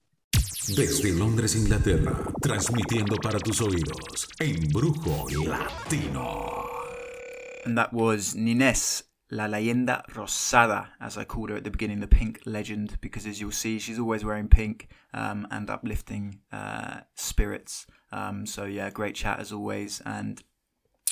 Desde 0.77 1.13
Londres, 1.13 1.57
Inglaterra, 1.57 2.17
transmitiendo 2.41 3.17
para 3.17 3.39
tus 3.39 3.61
oídos 3.61 4.29
en 4.39 4.69
Brujo 4.73 5.27
Latino. 5.47 6.65
And 7.67 7.77
that 7.77 7.93
was 7.93 8.35
Nines 8.35 9.11
La 9.35 9.49
Leyenda 9.49 10.07
Rosada, 10.11 10.90
as 11.01 11.18
I 11.18 11.25
called 11.25 11.51
her 11.51 11.57
at 11.57 11.64
the 11.64 11.70
beginning, 11.70 11.99
the 11.99 12.07
pink 12.07 12.40
legend, 12.47 12.99
because 13.01 13.27
as 13.27 13.40
you'll 13.40 13.51
see, 13.51 13.81
she's 13.81 13.99
always 13.99 14.25
wearing 14.25 14.47
pink 14.47 14.87
um, 15.12 15.49
and 15.51 15.68
uplifting 15.68 16.38
uh, 16.53 17.01
spirits. 17.16 17.85
Um, 18.12 18.47
so, 18.47 18.62
yeah, 18.64 18.90
great 18.90 19.16
chat 19.16 19.40
as 19.40 19.51
always. 19.51 20.01
And 20.07 20.40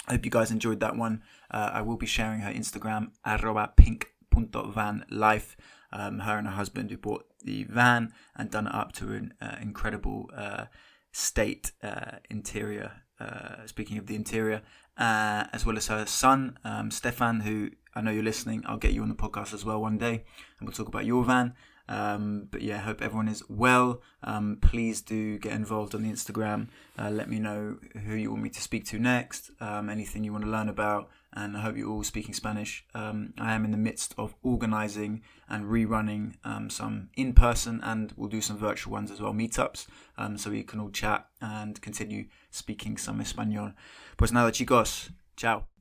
I 0.06 0.12
hope 0.12 0.24
you 0.24 0.30
guys 0.30 0.52
enjoyed 0.52 0.78
that 0.78 0.94
one. 0.94 1.24
Uh, 1.50 1.70
I 1.72 1.82
will 1.82 1.96
be 1.96 2.06
sharing 2.06 2.42
her 2.42 2.52
Instagram, 2.52 3.10
arroba 3.26 3.72
pink.vanlife. 3.76 5.56
Um, 5.92 6.20
her 6.20 6.38
and 6.38 6.46
her 6.46 6.54
husband 6.54 6.90
who 6.90 6.98
bought 6.98 7.26
the 7.44 7.64
van 7.64 8.14
and 8.36 8.52
done 8.52 8.68
it 8.68 8.74
up 8.74 8.92
to 8.92 9.12
an 9.14 9.34
uh, 9.42 9.56
incredible 9.60 10.30
uh, 10.34 10.66
state 11.10 11.72
uh, 11.82 12.18
interior. 12.30 12.92
Uh, 13.18 13.66
speaking 13.66 13.98
of 13.98 14.06
the 14.06 14.14
interior, 14.14 14.62
uh, 14.96 15.44
as 15.52 15.66
well 15.66 15.76
as 15.76 15.88
her 15.88 16.06
son 16.06 16.56
um, 16.64 16.90
Stefan, 16.90 17.40
who 17.40 17.70
I 17.94 18.00
know 18.00 18.10
you're 18.10 18.22
listening. 18.22 18.62
I'll 18.66 18.78
get 18.78 18.92
you 18.92 19.02
on 19.02 19.08
the 19.08 19.14
podcast 19.14 19.52
as 19.52 19.64
well 19.64 19.80
one 19.80 19.98
day, 19.98 20.24
and 20.58 20.68
we'll 20.68 20.72
talk 20.72 20.88
about 20.88 21.06
your 21.06 21.24
van. 21.24 21.54
Um, 21.88 22.48
but 22.50 22.62
yeah, 22.62 22.78
hope 22.78 23.02
everyone 23.02 23.28
is 23.28 23.42
well. 23.48 24.00
Um, 24.22 24.58
please 24.60 25.02
do 25.02 25.38
get 25.38 25.52
involved 25.52 25.94
on 25.94 26.02
the 26.02 26.10
Instagram. 26.10 26.68
Uh, 26.98 27.10
let 27.10 27.28
me 27.28 27.38
know 27.38 27.76
who 28.06 28.14
you 28.14 28.30
want 28.30 28.42
me 28.42 28.50
to 28.50 28.60
speak 28.62 28.84
to 28.86 28.98
next, 28.98 29.50
um, 29.60 29.90
anything 29.90 30.24
you 30.24 30.32
want 30.32 30.44
to 30.44 30.50
learn 30.50 30.68
about, 30.68 31.10
and 31.32 31.56
I 31.56 31.60
hope 31.60 31.76
you're 31.76 31.90
all 31.90 32.04
speaking 32.04 32.34
Spanish. 32.34 32.84
Um, 32.94 33.34
I 33.38 33.52
am 33.54 33.64
in 33.64 33.72
the 33.72 33.76
midst 33.76 34.14
of 34.16 34.34
organizing 34.42 35.22
and 35.48 35.66
rerunning 35.66 36.34
um, 36.44 36.70
some 36.70 37.10
in 37.16 37.34
person, 37.34 37.80
and 37.82 38.12
we'll 38.16 38.30
do 38.30 38.40
some 38.40 38.58
virtual 38.58 38.92
ones 38.92 39.10
as 39.10 39.20
well, 39.20 39.34
meetups, 39.34 39.86
um, 40.16 40.38
so 40.38 40.50
we 40.50 40.62
can 40.62 40.80
all 40.80 40.90
chat 40.90 41.26
and 41.40 41.80
continue 41.82 42.26
speaking 42.50 42.96
some 42.96 43.20
Espanol. 43.20 43.72
Pues 44.16 44.32
nada, 44.32 44.52
chicos. 44.52 45.10
Ciao. 45.36 45.71